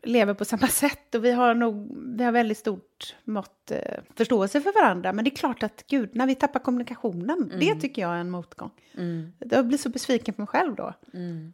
[0.04, 4.62] lever på samma sätt och vi har nog vi har väldigt stort mått eh, förståelse
[4.62, 5.14] för varandra.
[5.14, 8.30] Men det är klart att gud, när vi tappar kommunikationen, det tycker jag är en
[8.30, 8.72] motgång.
[8.98, 9.34] Mm.
[9.40, 10.94] Jag blir så besviken på mig själv då.
[11.14, 11.54] Mm.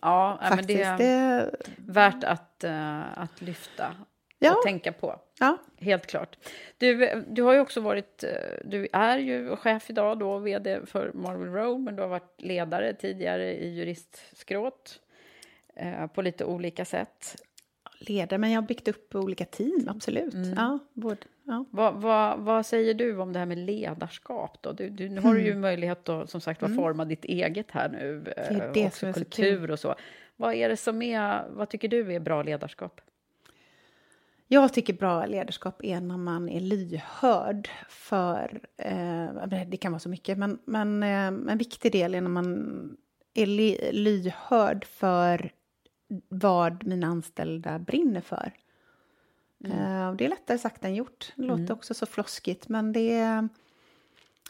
[0.00, 0.78] Ja, ja, men Faktiskt.
[0.78, 3.94] det är Det, värt att, eh, att lyfta
[4.40, 4.54] Ja.
[4.56, 5.20] och tänka på.
[5.38, 6.36] ja, Helt klart.
[6.78, 8.30] Du, du har ju också varit, eh,
[8.64, 12.94] du är ju chef idag då, vd för Marvel Row, men du har varit ledare
[12.94, 15.00] tidigare i juristskrået
[15.76, 17.36] eh, på lite olika sätt.
[17.98, 20.34] Leder, men jag har byggt upp olika team, absolut.
[20.34, 20.54] Mm.
[20.56, 21.64] Ja, både, ja.
[21.70, 24.72] Vad, vad, vad säger du om det här med ledarskap då?
[24.72, 27.88] Du, du, nu har du ju möjlighet att som sagt var forma ditt eget här
[27.88, 28.58] nu, eh, Mm.
[28.58, 29.94] Det är det också är så kultur och så.
[30.36, 33.00] Vad är det som är, vad tycker du är bra ledarskap?
[34.50, 38.60] Jag tycker bra ledarskap är när man är lyhörd för...
[38.76, 42.96] Eh, det kan vara så mycket, men, men eh, en viktig del är när man
[43.34, 43.46] är
[43.92, 45.52] lyhörd för
[46.28, 48.52] vad mina anställda brinner för.
[49.64, 51.32] Eh, och det är lättare sagt än gjort.
[51.36, 53.40] Det låter också så floskigt, men det är,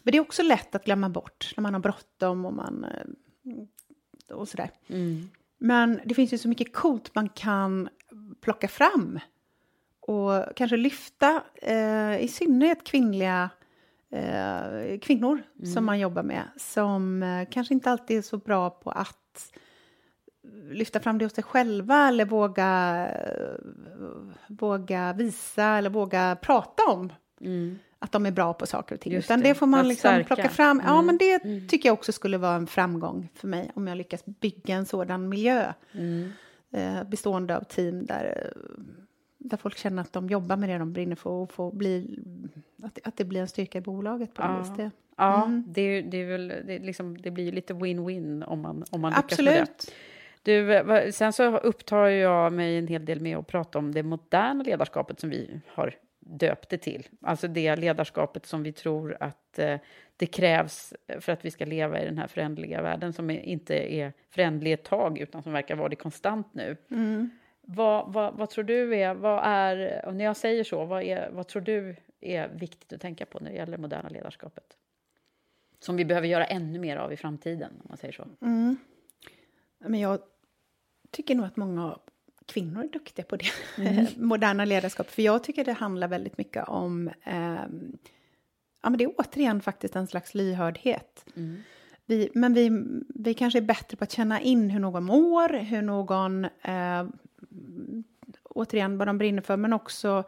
[0.03, 2.85] men det är också lätt att glömma bort när man har bråttom och man...
[2.85, 3.07] Eh,
[4.37, 4.71] och sådär.
[5.59, 7.89] Men det finns ju så mycket coolt man kan
[8.41, 9.21] plocka fram
[10.01, 13.51] och kanske lyfta, eh, i synnerhet kvinnliga
[14.11, 15.43] eh, kvinnor
[15.75, 19.53] som man jobbar med, som eh, kanske inte alltid är så bra på att
[20.71, 23.73] lyfta fram det hos sig själva eller våga, eh,
[24.49, 27.13] våga visa eller våga prata om
[27.99, 29.13] att de är bra på saker och ting.
[29.13, 30.83] Just Utan det, det, får man liksom plocka fram.
[30.87, 31.07] Ja, Mm.
[31.07, 34.75] men det tycker jag också skulle vara en framgång för mig om jag lyckas bygga
[34.75, 36.31] en sådan miljö Mm.
[36.73, 38.83] eh, bestående av team där, eh,
[39.39, 42.19] där folk känner att de jobbar med det de brinner för och får bli,
[42.83, 44.77] att, att det blir en styrka i bolaget på något vis.
[44.77, 44.91] Det.
[45.17, 45.65] Ja, Mm.
[45.69, 48.85] det, är, ju- det, är väl, det, liksom, det blir ju lite win-win om man,
[48.91, 49.93] om man lyckas med det.
[50.43, 54.63] Du, sen så upptar jag mig en hel del med att prata om det moderna
[54.63, 57.07] ledarskapet som vi har döpt det till.
[57.23, 59.77] Alltså det ledarskapet som vi tror att eh,
[60.17, 64.13] det krävs för att vi ska leva i den här förändliga världen som inte är
[64.31, 66.77] förändlig ett tag utan som verkar vara det konstant nu.
[66.91, 67.31] Mm.
[67.61, 71.31] Vad, vad, vad tror du är, vad är, och när jag säger så, vad, är,
[71.31, 74.65] vad tror du är viktigt att tänka på när det gäller det moderna ledarskapet?
[75.81, 78.25] Som vi behöver göra ännu mer av i framtiden, om man säger så.
[78.41, 78.77] Mm.
[79.79, 80.21] Men jag
[81.11, 81.99] tycker nog att många
[82.47, 83.47] kvinnor är duktiga på det
[83.79, 84.07] Mm.
[84.17, 85.11] moderna ledarskap.
[85.11, 87.11] För jag tycker det handlar väldigt mycket om...
[87.23, 87.99] ehm,
[88.83, 91.25] ja, men det är återigen faktiskt en slags lyhördhet.
[91.37, 91.63] Mm.
[92.07, 92.71] Vi, men vi,
[93.09, 96.45] vi kanske är bättre på att känna in hur någon mår, hur någon...
[96.45, 97.09] Eh,
[98.43, 100.25] återigen, vad de brinner för, men också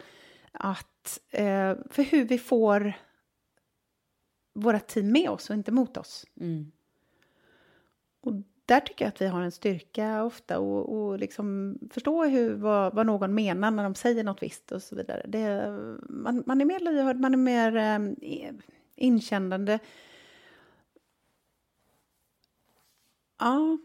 [0.52, 1.20] att...
[1.30, 2.92] Eh, för hur vi får
[4.54, 6.26] våra team med oss och inte mot oss.
[6.40, 6.72] Mm.
[8.20, 8.32] Och
[8.70, 12.94] där tycker jag att vi har en styrka ofta och, och liksom förstå hur, vad,
[12.94, 15.22] vad någon menar när de säger något visst och så vidare.
[15.28, 15.70] Det,
[16.08, 17.98] man, man är mer lyhörd, man är mer eh,
[18.96, 19.78] inkännande.
[23.38, 23.78] Ja,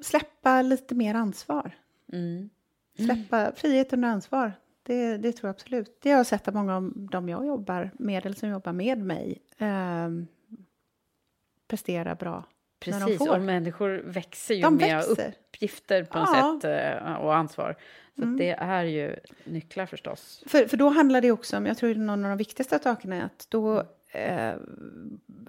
[0.00, 1.72] släppa lite mer ansvar.
[2.12, 2.50] Mm.
[2.96, 4.52] Släppa frihet under ansvar.
[4.82, 5.98] Det, det tror jag absolut.
[6.02, 8.98] Det har jag sett att många av dem jag jobbar med, eller som jobbar med
[8.98, 10.08] mig, eh,
[11.66, 12.44] presterar bra.
[12.86, 13.36] När de Precis, får.
[13.36, 15.28] och människor växer ju De med växer.
[15.48, 16.58] uppgifter på något Ja.
[16.62, 17.76] sätt eh, och ansvar.
[18.16, 18.36] Så Mm.
[18.36, 20.44] det är ju nycklar förstås.
[20.46, 23.22] För, för då handlar det också om, jag tror någon av de viktigaste sakerna är
[23.22, 24.54] att då eh,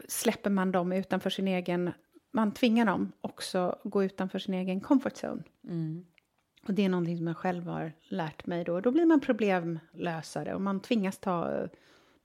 [0.08, 1.92] släpper man dem utanför sin egen,
[2.32, 5.44] man tvingar dem också gå utanför sin egen comfort zone.
[5.68, 6.06] Mm.
[6.68, 8.82] Och det är någonting som jag själv har lärt mig då.
[8.82, 11.68] Då blir man problemlösare och man tvingas ta,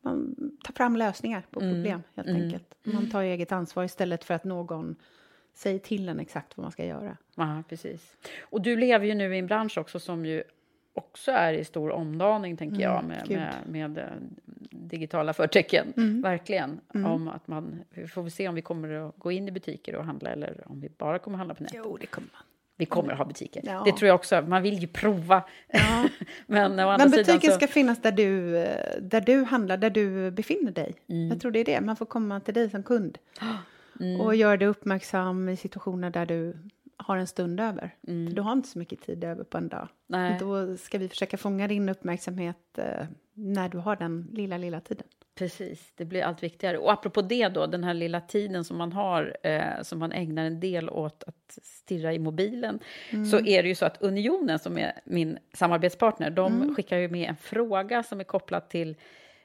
[0.07, 0.35] man
[0.65, 1.75] tar fram lösningar på Mm.
[1.75, 2.43] problem helt Mm.
[2.43, 2.75] enkelt.
[2.83, 4.97] Man tar eget ansvar istället för att någon
[5.55, 7.17] säger till en exakt vad man ska göra.
[7.35, 8.17] Ja, precis.
[8.41, 10.43] Och du lever ju nu i en bransch också som ju
[10.93, 13.39] också är i stor omdaning, tänker jag, Mm, med, gud.
[13.39, 14.05] med, med eh,
[14.71, 15.93] digitala förtecken.
[15.97, 16.23] Mm.
[16.23, 16.81] Verkligen.
[16.95, 17.13] Mm.
[17.13, 20.05] Om att man, vi får se om vi kommer att gå in i butiker och
[20.05, 21.81] handla eller om vi bara kommer att handla på nätet.
[21.85, 22.43] Jo, det kommer man.
[22.77, 23.63] Vi kommer att ha butiker.
[23.65, 23.83] Ja.
[23.85, 24.43] Det tror jag också.
[24.43, 25.43] Man vill ju prova.
[26.47, 27.57] Men andra Men sidan butiken så...
[27.57, 28.51] ska finnas där du,
[29.01, 30.95] där du handlar, där du befinner dig.
[31.09, 31.29] Mm.
[31.29, 33.19] Jag tror det är det, man får komma till dig som kund.
[34.01, 34.21] Mm.
[34.21, 36.57] Och göra dig uppmärksam i situationer där du
[36.97, 37.95] har en stund över.
[38.09, 38.29] Mm.
[38.29, 39.89] För du har inte så mycket tid över på en dag.
[40.07, 40.37] Nej.
[40.41, 45.07] Då ska vi försöka fånga din uppmärksamhet eh, när du har den lilla, lilla tiden.
[45.39, 46.79] Precis, det blir allt viktigare.
[46.79, 50.45] Och apropå det då, den här lilla tiden som man har, eh, som man ägnar
[50.45, 52.79] en del åt att stirra i mobilen,
[53.13, 53.27] Mm.
[53.27, 56.75] så är det ju så att Unionen, som är min samarbetspartner, de Mm.
[56.75, 58.97] skickar ju med en fråga som är kopplad till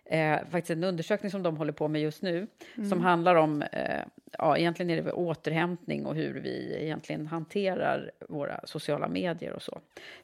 [0.05, 3.01] eh, faktiskt en undersökning som de håller på med just nu, som Mm.
[3.01, 3.99] handlar om, eh,
[4.37, 9.79] ja, egentligen är det återhämtning och hur vi egentligen hanterar våra sociala medier och så.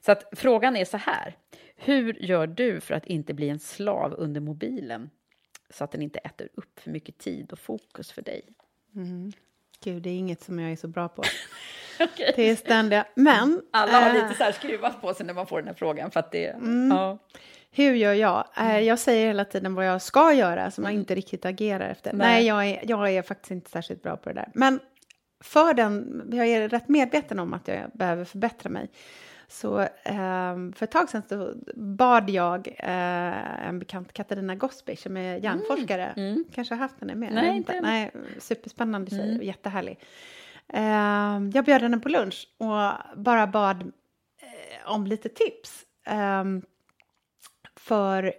[0.06, 1.36] Så att frågan är så här,
[1.76, 5.10] hur gör du för att inte bli en slav under mobilen?
[5.70, 8.42] Så att den inte äter upp för mycket tid och fokus för dig.
[8.96, 9.32] Mm.
[9.84, 11.24] Gud, det är inget som jag är så bra på.
[12.00, 12.34] Okej.
[12.36, 13.06] Det är ständiga.
[13.16, 13.62] Men...
[13.72, 16.12] Alla har eh, lite så här skruvat på sig när man får den här frågan.
[16.12, 16.92] För att det, Mm.
[16.98, 17.18] ja.
[17.72, 18.48] Hur gör jag?
[18.58, 22.14] Eh, Jag säger hela tiden vad jag ska göra som jag inte riktigt agerar efter.
[22.14, 22.28] Nej.
[22.28, 24.50] Nej, jag, är, jag är faktiskt inte särskilt bra på det där.
[24.54, 24.80] Men
[25.44, 28.90] för den, jag är rätt medveten om att jag behöver förbättra mig.
[29.50, 35.18] Så eh, för ett tag sedan så bad jag eh, en bekant, Katarina Gospic, som
[35.18, 36.06] är hjärnforskare.
[36.18, 36.44] Mm.
[36.54, 37.34] Kanske har haft henne med?
[37.34, 37.84] Nej, inte än.
[37.84, 39.44] Nej, superspännande tjej, Mm.
[39.44, 40.00] jättehärlig.
[40.74, 43.82] Eh, jag bjöd henne på lunch och bara bad
[44.42, 45.84] eh, om lite tips.
[46.06, 46.62] ehm,
[47.76, 48.34] för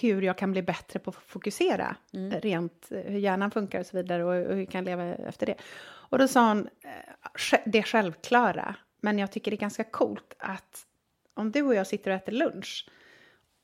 [0.00, 2.40] hur jag kan bli bättre på att fokusera, Mm.
[2.40, 5.46] rent eh, hur hjärnan funkar och så vidare och, och hur jag kan leva efter
[5.46, 5.54] det.
[5.82, 10.86] Och då sa hon eh, det självklara, men jag tycker det är ganska coolt att
[11.34, 12.88] om du och jag sitter och äter lunch,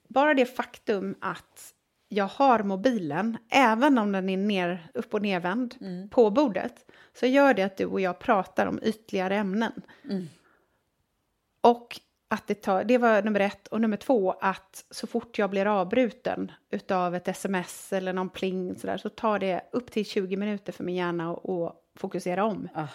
[0.09, 1.73] bara det faktum att
[2.09, 6.09] jag har mobilen, även om den är ner, upp och nervänd Mm.
[6.09, 9.73] på bordet, så gör det att du och jag pratar om ytligare ämnen.
[10.05, 10.27] Mm.
[11.61, 13.69] Och att det tar, det var nummer ett.
[13.69, 18.79] Och nummer två, att så fort jag blir avbruten utav ett sms eller någon pling
[18.79, 22.69] så, där, så tar det upp till 20 minuter för min hjärna att fokusera om.
[22.75, 22.87] Ah,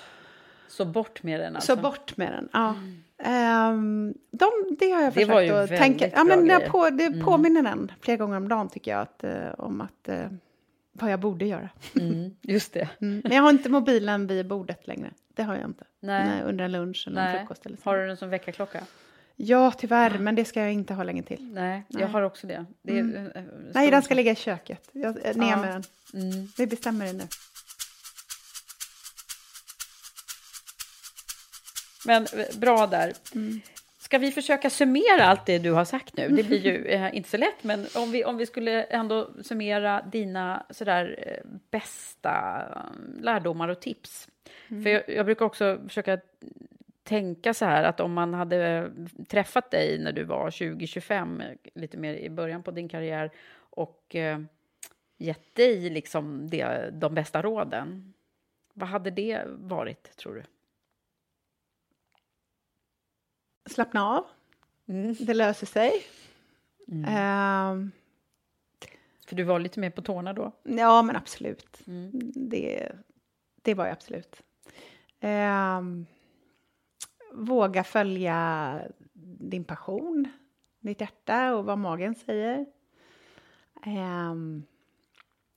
[0.71, 1.75] så bort med den alltså.
[1.75, 2.75] Så bort med den, ja.
[3.23, 6.09] Ehm, de, det har jag Det försökt att tänka.
[6.13, 6.69] Ja, men grejer.
[6.69, 7.21] på, det Mm.
[7.25, 10.25] påminner den flera gånger om dagen tycker jag att, eh, om att, eh,
[10.91, 11.69] vad jag borde göra.
[11.99, 12.89] Mm, just det.
[13.01, 13.21] Mm.
[13.23, 15.11] Men jag har inte mobilen vid bordet längre.
[15.33, 15.83] Det har jag inte.
[15.99, 16.41] Nej.
[16.45, 17.39] under en lunch eller en Nej.
[17.39, 17.65] frukost.
[17.65, 17.89] Eller så.
[17.89, 18.83] Har du den som väckarklocka?
[19.35, 21.53] Ja, tyvärr, men det ska jag inte ha länge till.
[21.53, 22.01] Nej, Nej.
[22.01, 22.65] jag har också det.
[22.81, 23.31] det är, Mm.
[23.35, 23.43] eh,
[23.73, 24.89] Nej, den ska ligga i köket.
[24.91, 25.57] Jag, ner Ja.
[25.61, 25.83] med den.
[26.23, 26.47] Mm.
[26.57, 27.23] Vi bestämmer det nu.
[32.05, 33.13] Men eh, bra där.
[33.97, 36.29] Ska vi försöka summera allt det du har sagt nu?
[36.29, 40.01] Det blir ju eh, inte så lätt, men om vi, om vi skulle ändå summera
[40.01, 44.27] dina sådär, eh, bästa eh, lärdomar och tips.
[44.67, 46.19] För jag, jag brukar också försöka
[47.03, 48.91] tänka så här att om man hade
[49.27, 54.15] träffat dig när du var 20-25, eh, lite mer i början på din karriär, och
[54.15, 54.39] eh,
[55.17, 58.13] gett dig liksom det, de bästa råden,
[58.73, 60.43] vad hade det varit, tror du?
[63.73, 64.25] Slappna av.
[64.87, 65.15] Mm.
[65.19, 65.93] Det löser sig.
[67.07, 67.91] Ehm,
[69.27, 70.51] För du var lite mer på tårna då?
[70.63, 71.87] ja, men absolut.
[71.87, 72.11] Mm.
[72.35, 72.91] Det,
[73.61, 74.41] det var jag absolut.
[75.19, 76.05] Ehm,
[77.33, 78.81] våga följa
[79.39, 80.27] din passion,
[80.79, 82.65] ditt hjärta och vad magen säger.
[83.85, 84.63] Ehm,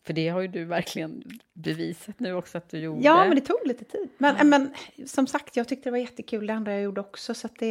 [0.07, 3.00] För det har ju du verkligen bevisat nu också att du gjorde.
[3.05, 4.09] Ja, men det tog lite tid.
[4.18, 4.74] Men, men
[5.07, 7.34] som sagt, jag tyckte det var jättekul det andra jag gjorde också.
[7.34, 7.70] Så att det,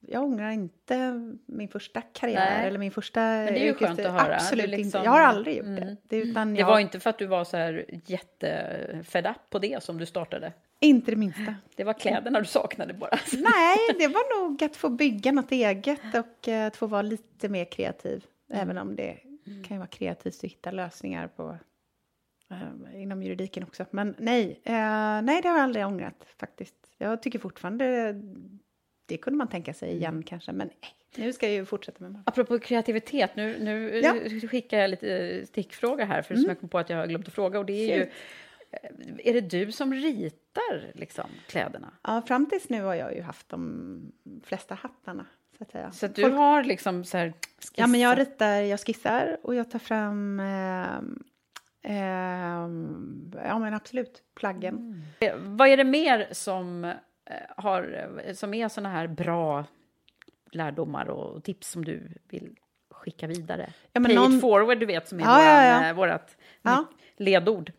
[0.00, 1.12] jag ångrar inte
[1.46, 2.68] min första karriär Nej.
[2.68, 4.34] eller min första Men det är ju skönt att höra.
[4.36, 4.98] Absolut liksom- inte.
[4.98, 5.80] Jag har aldrig gjort Mm.
[5.86, 5.96] det.
[6.08, 9.58] det, utan Det jag, var inte för att du var så här jättefed up på
[9.58, 10.52] det som du startade.
[10.80, 11.54] inte det minsta.
[11.76, 13.10] Det var kläderna du saknade bara.
[13.32, 17.48] Nej, det var nog att få bygga något eget och eh, att få vara lite
[17.48, 18.24] mer kreativ.
[18.52, 21.58] Även om det kan ju vara kreativt att hitta lösningar på
[22.50, 23.86] eh, inom juridiken också.
[23.90, 26.90] Men nej, eh, nej, det har jag aldrig ångrat faktiskt.
[26.98, 28.14] Jag tycker fortfarande
[29.06, 32.22] det kunde man tänka sig igen kanske, men nej, nu ska jag ju fortsätta med
[32.26, 34.16] Apropå kreativitet, nu, nu Ja.
[34.16, 34.48] Mm.
[34.48, 37.34] skickar jag lite stickfråga här, för som jag kom på att jag har glömt att
[37.34, 37.58] fråga.
[37.58, 41.92] Och det är ju, eh, är det du som ritar liksom, kläderna?
[42.02, 44.12] Ja, fram tills nu har jag ju haft de
[44.44, 45.26] flesta hattarna,
[45.62, 45.90] så att säga.
[45.92, 47.32] Så att du Folk- har liksom så här
[47.74, 50.40] Ja, men jag ritar, jag skissar och jag tar fram...
[50.40, 51.22] ehm,
[51.82, 55.02] ehm, ja, men absolut, plaggen.
[55.20, 56.92] Eh, Vad är det mer som, eh,
[57.56, 59.64] har, eh, som är såna här bra
[60.52, 62.56] lärdomar och tips som du vill
[62.90, 63.72] skicka vidare?
[63.92, 66.36] Ja, men Pay någon- it forward, du vet, som är Ja, våran, ja, eh, vårat
[66.62, 66.84] Ja.
[67.16, 67.72] ledord.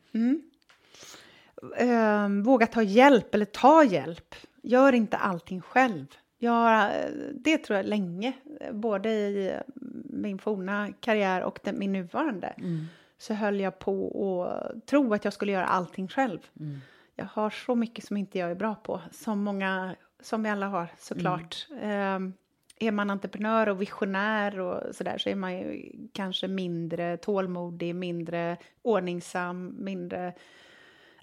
[1.78, 4.36] Ehm, våga ta hjälp, eller ta hjälp.
[4.64, 6.06] Gör inte allting själv.
[6.44, 6.92] Jag,
[7.34, 8.34] det tror jag länge,
[8.72, 9.60] både i
[10.10, 12.54] min forna karriär och den, min nuvarande,
[13.18, 16.40] så höll jag på att tro att jag skulle göra allting själv.
[17.16, 20.68] Jag har så mycket som inte jag är bra på, som många, som vi alla
[20.68, 21.68] har såklart.
[21.82, 22.34] Ehm,
[22.80, 28.58] är man entreprenör och visionär och sådär så är man ju kanske mindre tålmodig, mindre
[28.82, 30.34] ordningsam, mindre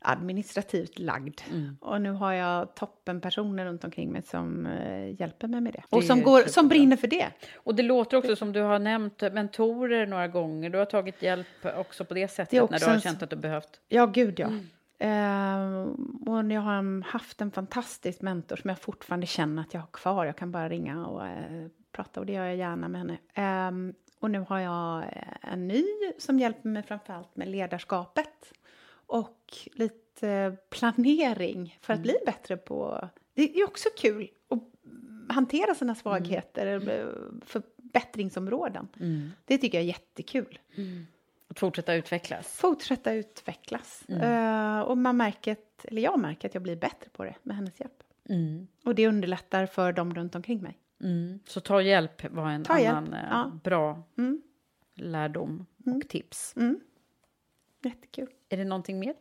[0.00, 1.40] administrativt lagd.
[1.80, 5.82] Och nu har jag toppenpersoner runt omkring mig som eh, hjälper mig med det.
[5.90, 7.26] Och Det som, går, som brinner för det.
[7.54, 10.70] Och det låter också som du har nämnt mentorer några gånger.
[10.70, 11.46] Du har tagit hjälp
[11.76, 13.80] också på det sättet Det är när du har känt att du behövt.
[13.88, 14.48] Ja, gud ja.
[14.98, 15.82] Eh,
[16.26, 20.24] och jag har haft en fantastisk mentor som jag fortfarande känner att jag har kvar.
[20.24, 23.18] Jag kan bara ringa och eh, prata och det gör jag gärna med henne.
[23.34, 25.84] Eh, och nu har jag eh, en ny
[26.18, 28.52] som hjälper mig framförallt med ledarskapet.
[29.10, 33.08] Och lite planering för att bli bättre på...
[33.34, 34.62] Det är också kul att
[35.34, 37.14] hantera sina svagheter, eller
[37.46, 38.88] förbättringsområden.
[39.44, 40.58] Det tycker jag är jättekul.
[41.48, 42.56] Att fortsätta utvecklas.
[42.56, 44.02] Fortsätta utvecklas.
[44.08, 47.56] Eh, och man märker, att, eller jag märker att jag blir bättre på det med
[47.56, 48.02] hennes hjälp.
[48.84, 50.78] Och det underlättar för dem runt omkring mig.
[51.46, 53.52] Så ta hjälp var en Ta annan eh, ja.
[53.64, 54.42] bra Mm.
[54.94, 56.56] lärdom och tips.
[56.56, 56.80] Mm.
[57.82, 58.28] Jättekul.
[58.52, 59.14] Är det någonting mer?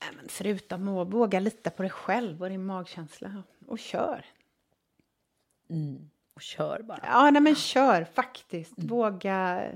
[0.00, 3.42] Nej, men förutom att våga lita på dig själv och din magkänsla.
[3.66, 4.24] Och kör.
[6.34, 7.00] Och kör bara.
[7.02, 8.72] Ja, nej, men kör faktiskt.
[8.76, 9.70] Våga.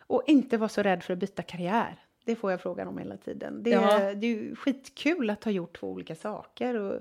[0.00, 1.96] Och inte vara så rädd för att byta karriär.
[2.24, 3.62] Det får jag frågan om hela tiden.
[3.62, 3.98] Det, Ja.
[4.00, 6.74] är, det är ju skitkul att ha gjort två olika saker.
[6.74, 7.00] Och,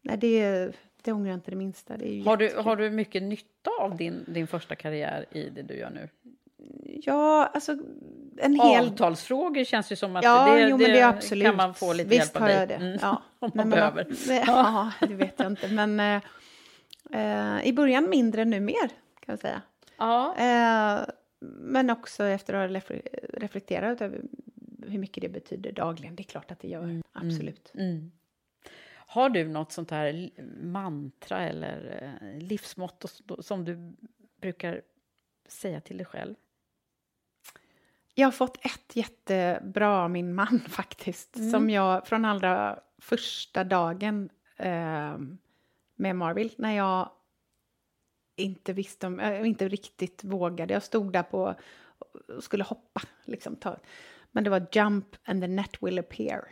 [0.00, 0.72] nej, det,
[1.02, 1.96] det ångrar jag inte det minsta.
[1.96, 5.74] Det Har du, har du mycket nytta av din, din första karriär i det du
[5.74, 6.08] gör nu?
[6.84, 7.76] Ja, alltså
[8.36, 8.84] en hel...
[8.88, 11.44] Avtalsfrågor känns ju som att Ja, det, jo, det är absolut.
[11.46, 12.58] kan man få lite Visst hjälp av har dig.
[12.58, 12.74] jag det.
[12.74, 12.98] Mm.
[13.02, 13.22] Ja.
[13.38, 14.06] Om Nej, man men- behöver.
[14.28, 15.68] Nej, ja, det vet jag inte.
[15.68, 16.22] Men eh,
[17.56, 18.88] eh, i början mindre, nu mer,
[19.20, 19.62] kan jag säga.
[19.98, 20.34] Ja.
[20.36, 21.00] Eh,
[21.40, 24.20] men också efter att ha refle- reflekterat över
[24.86, 26.16] hur mycket det betyder dagligen.
[26.16, 27.70] Det är klart att det gör, absolut.
[27.74, 28.10] Mm.
[29.10, 30.30] Har du något sånt här
[30.62, 33.08] mantra eller eh, livsmotto
[33.42, 33.92] som du
[34.40, 34.80] brukar
[35.48, 36.34] säga till dig själv?
[38.18, 41.36] Jag har fått ett jättebra av min man faktiskt.
[41.36, 41.50] Mm.
[41.50, 45.18] Som jag från allra första dagen eh,
[45.96, 47.10] med Marvel, när jag
[48.36, 50.74] inte visste om, äh, inte riktigt vågade.
[50.74, 51.54] Jag stod där på
[52.36, 53.76] och skulle hoppa, liksom ta.
[54.30, 56.48] Men det var Jump and the net will appear.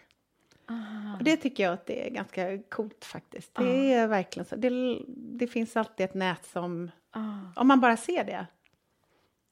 [1.19, 3.55] Och det tycker jag att det är ganska coolt faktiskt.
[3.55, 4.57] Det är verkligen så.
[4.57, 6.91] Det, det finns alltid ett nät som...
[7.57, 8.47] Om man bara ser det.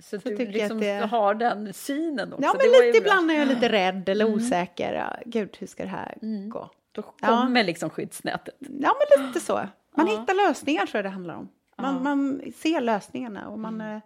[0.02, 2.44] Så, Så du liksom att det- har den synen också.
[2.44, 4.94] Ja, men lite ibland är jag lite rädd eller osäker.
[4.94, 6.18] Ja, Gud, hur ska det här
[6.48, 6.70] gå?
[6.92, 7.26] Då Ja.
[7.28, 8.54] kommer liksom skyddsnätet.
[8.58, 9.68] Ja, men lite så.
[9.96, 11.48] Man hittar lösningar tror jag det handlar om.
[11.78, 13.80] Man, man ser lösningarna och man...
[13.80, 13.98] eh,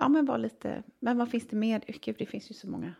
[0.00, 0.82] Ja, men var lite...
[1.00, 1.82] Men vad finns det mer?
[1.86, 2.92] Gud, det finns ju så många.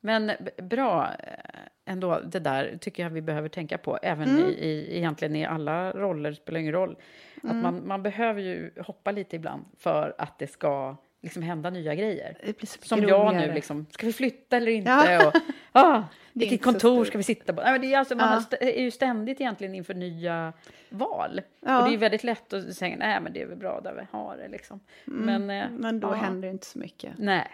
[0.00, 3.98] Men b- bra eh, ändå, det där tycker jag vi behöver tänka på.
[4.02, 4.44] Även Mm.
[4.44, 6.96] i, i, egentligen i alla roller, spelar ingen roll.
[7.36, 7.60] Att Mm.
[7.62, 12.38] man, man behöver ju hoppa lite ibland för att det ska liksom hända nya grejer.
[12.82, 14.90] Som jag nu, liksom, ska vi flytta eller inte?
[14.90, 15.26] Ja.
[15.28, 15.34] Och,
[15.72, 17.60] ah, vilket kontor ska vi sitta på?
[17.62, 18.38] Nej, det är, alltså, man Ja.
[18.38, 20.52] st- är ju ständigt egentligen inför nya
[20.90, 21.40] val.
[21.60, 21.82] Ja.
[21.82, 24.02] Och det är väldigt lätt att säga, nej men det är väl bra där vi
[24.18, 24.80] har det liksom.
[25.04, 25.74] Men, eh, Mm.
[25.76, 26.12] Men då ja.
[26.14, 27.12] händer det inte så mycket.
[27.18, 27.46] Nej.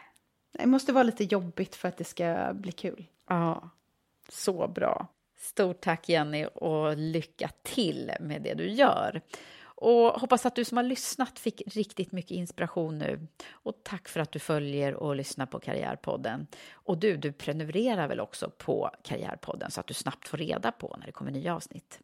[0.58, 3.06] Det måste vara lite jobbigt för att det ska bli kul.
[3.28, 3.70] Ja,
[4.28, 5.06] så bra.
[5.36, 9.20] Stort tack Jenny och lycka till med det du gör.
[9.76, 13.26] Och hoppas att du som har lyssnat fick riktigt mycket inspiration nu.
[13.50, 16.46] Och tack för att du följer och lyssnar på Karriärpodden.
[16.72, 20.96] Och du, du prenumererar väl också på Karriärpodden så att du snabbt får reda på
[20.98, 22.00] när det kommer nya avsnitt.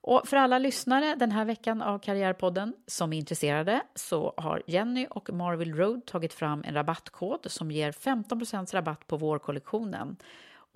[0.00, 5.06] Och för alla lyssnare den här veckan av Karriärpodden som är intresserade så har Jenny
[5.10, 10.16] och Marvel Road tagit fram en rabattkod som ger 15% rabatt på vårkollektionen.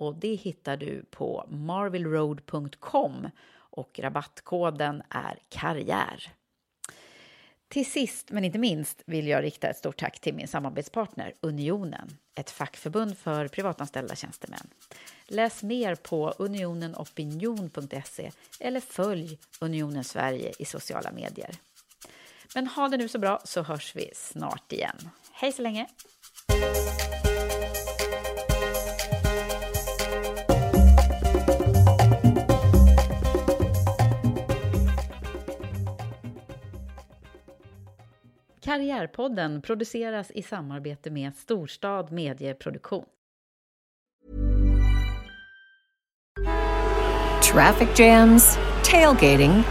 [0.07, 6.31] Och det hittar du på marvelroad.com och rabattkoden är karriär.
[7.67, 12.17] Till sist, men inte minst, vill jag rikta ett stort tack till min samarbetspartner Unionen,
[12.35, 14.67] ett fackförbund för privatanställda tjänstemän.
[15.27, 21.51] Läs mer på unionenopinion.se eller följ Unionen Sverige i sociala medier.
[22.55, 25.09] Men ha det nu så bra så hörs vi snart igen.
[25.31, 25.87] Hej så länge!
[38.63, 43.05] Karriärpodden produceras i samarbete med Storstad Medieproduktion.
[47.43, 49.63] Traffic jams, tailgating,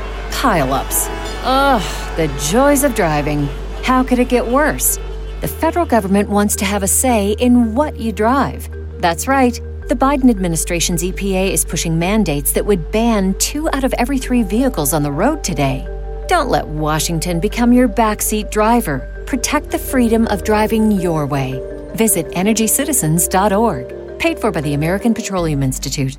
[0.42, 1.10] pileups.
[1.44, 1.82] Ugh,
[2.16, 3.48] the joys of driving.
[3.82, 5.00] How could it get worse?
[5.40, 8.68] The federal government wants to have a say in what you drive.
[9.00, 9.60] That's right.
[9.88, 14.42] The Biden administration's EPA is pushing mandates that would ban two out of every three
[14.42, 16.01] vehicles on the road today.
[16.28, 19.24] Don't let Washington become your backseat driver.
[19.26, 21.60] Protect the freedom of driving your way.
[21.94, 24.18] Visit EnergyCitizens.org.
[24.18, 26.16] Paid for by the American Petroleum Institute.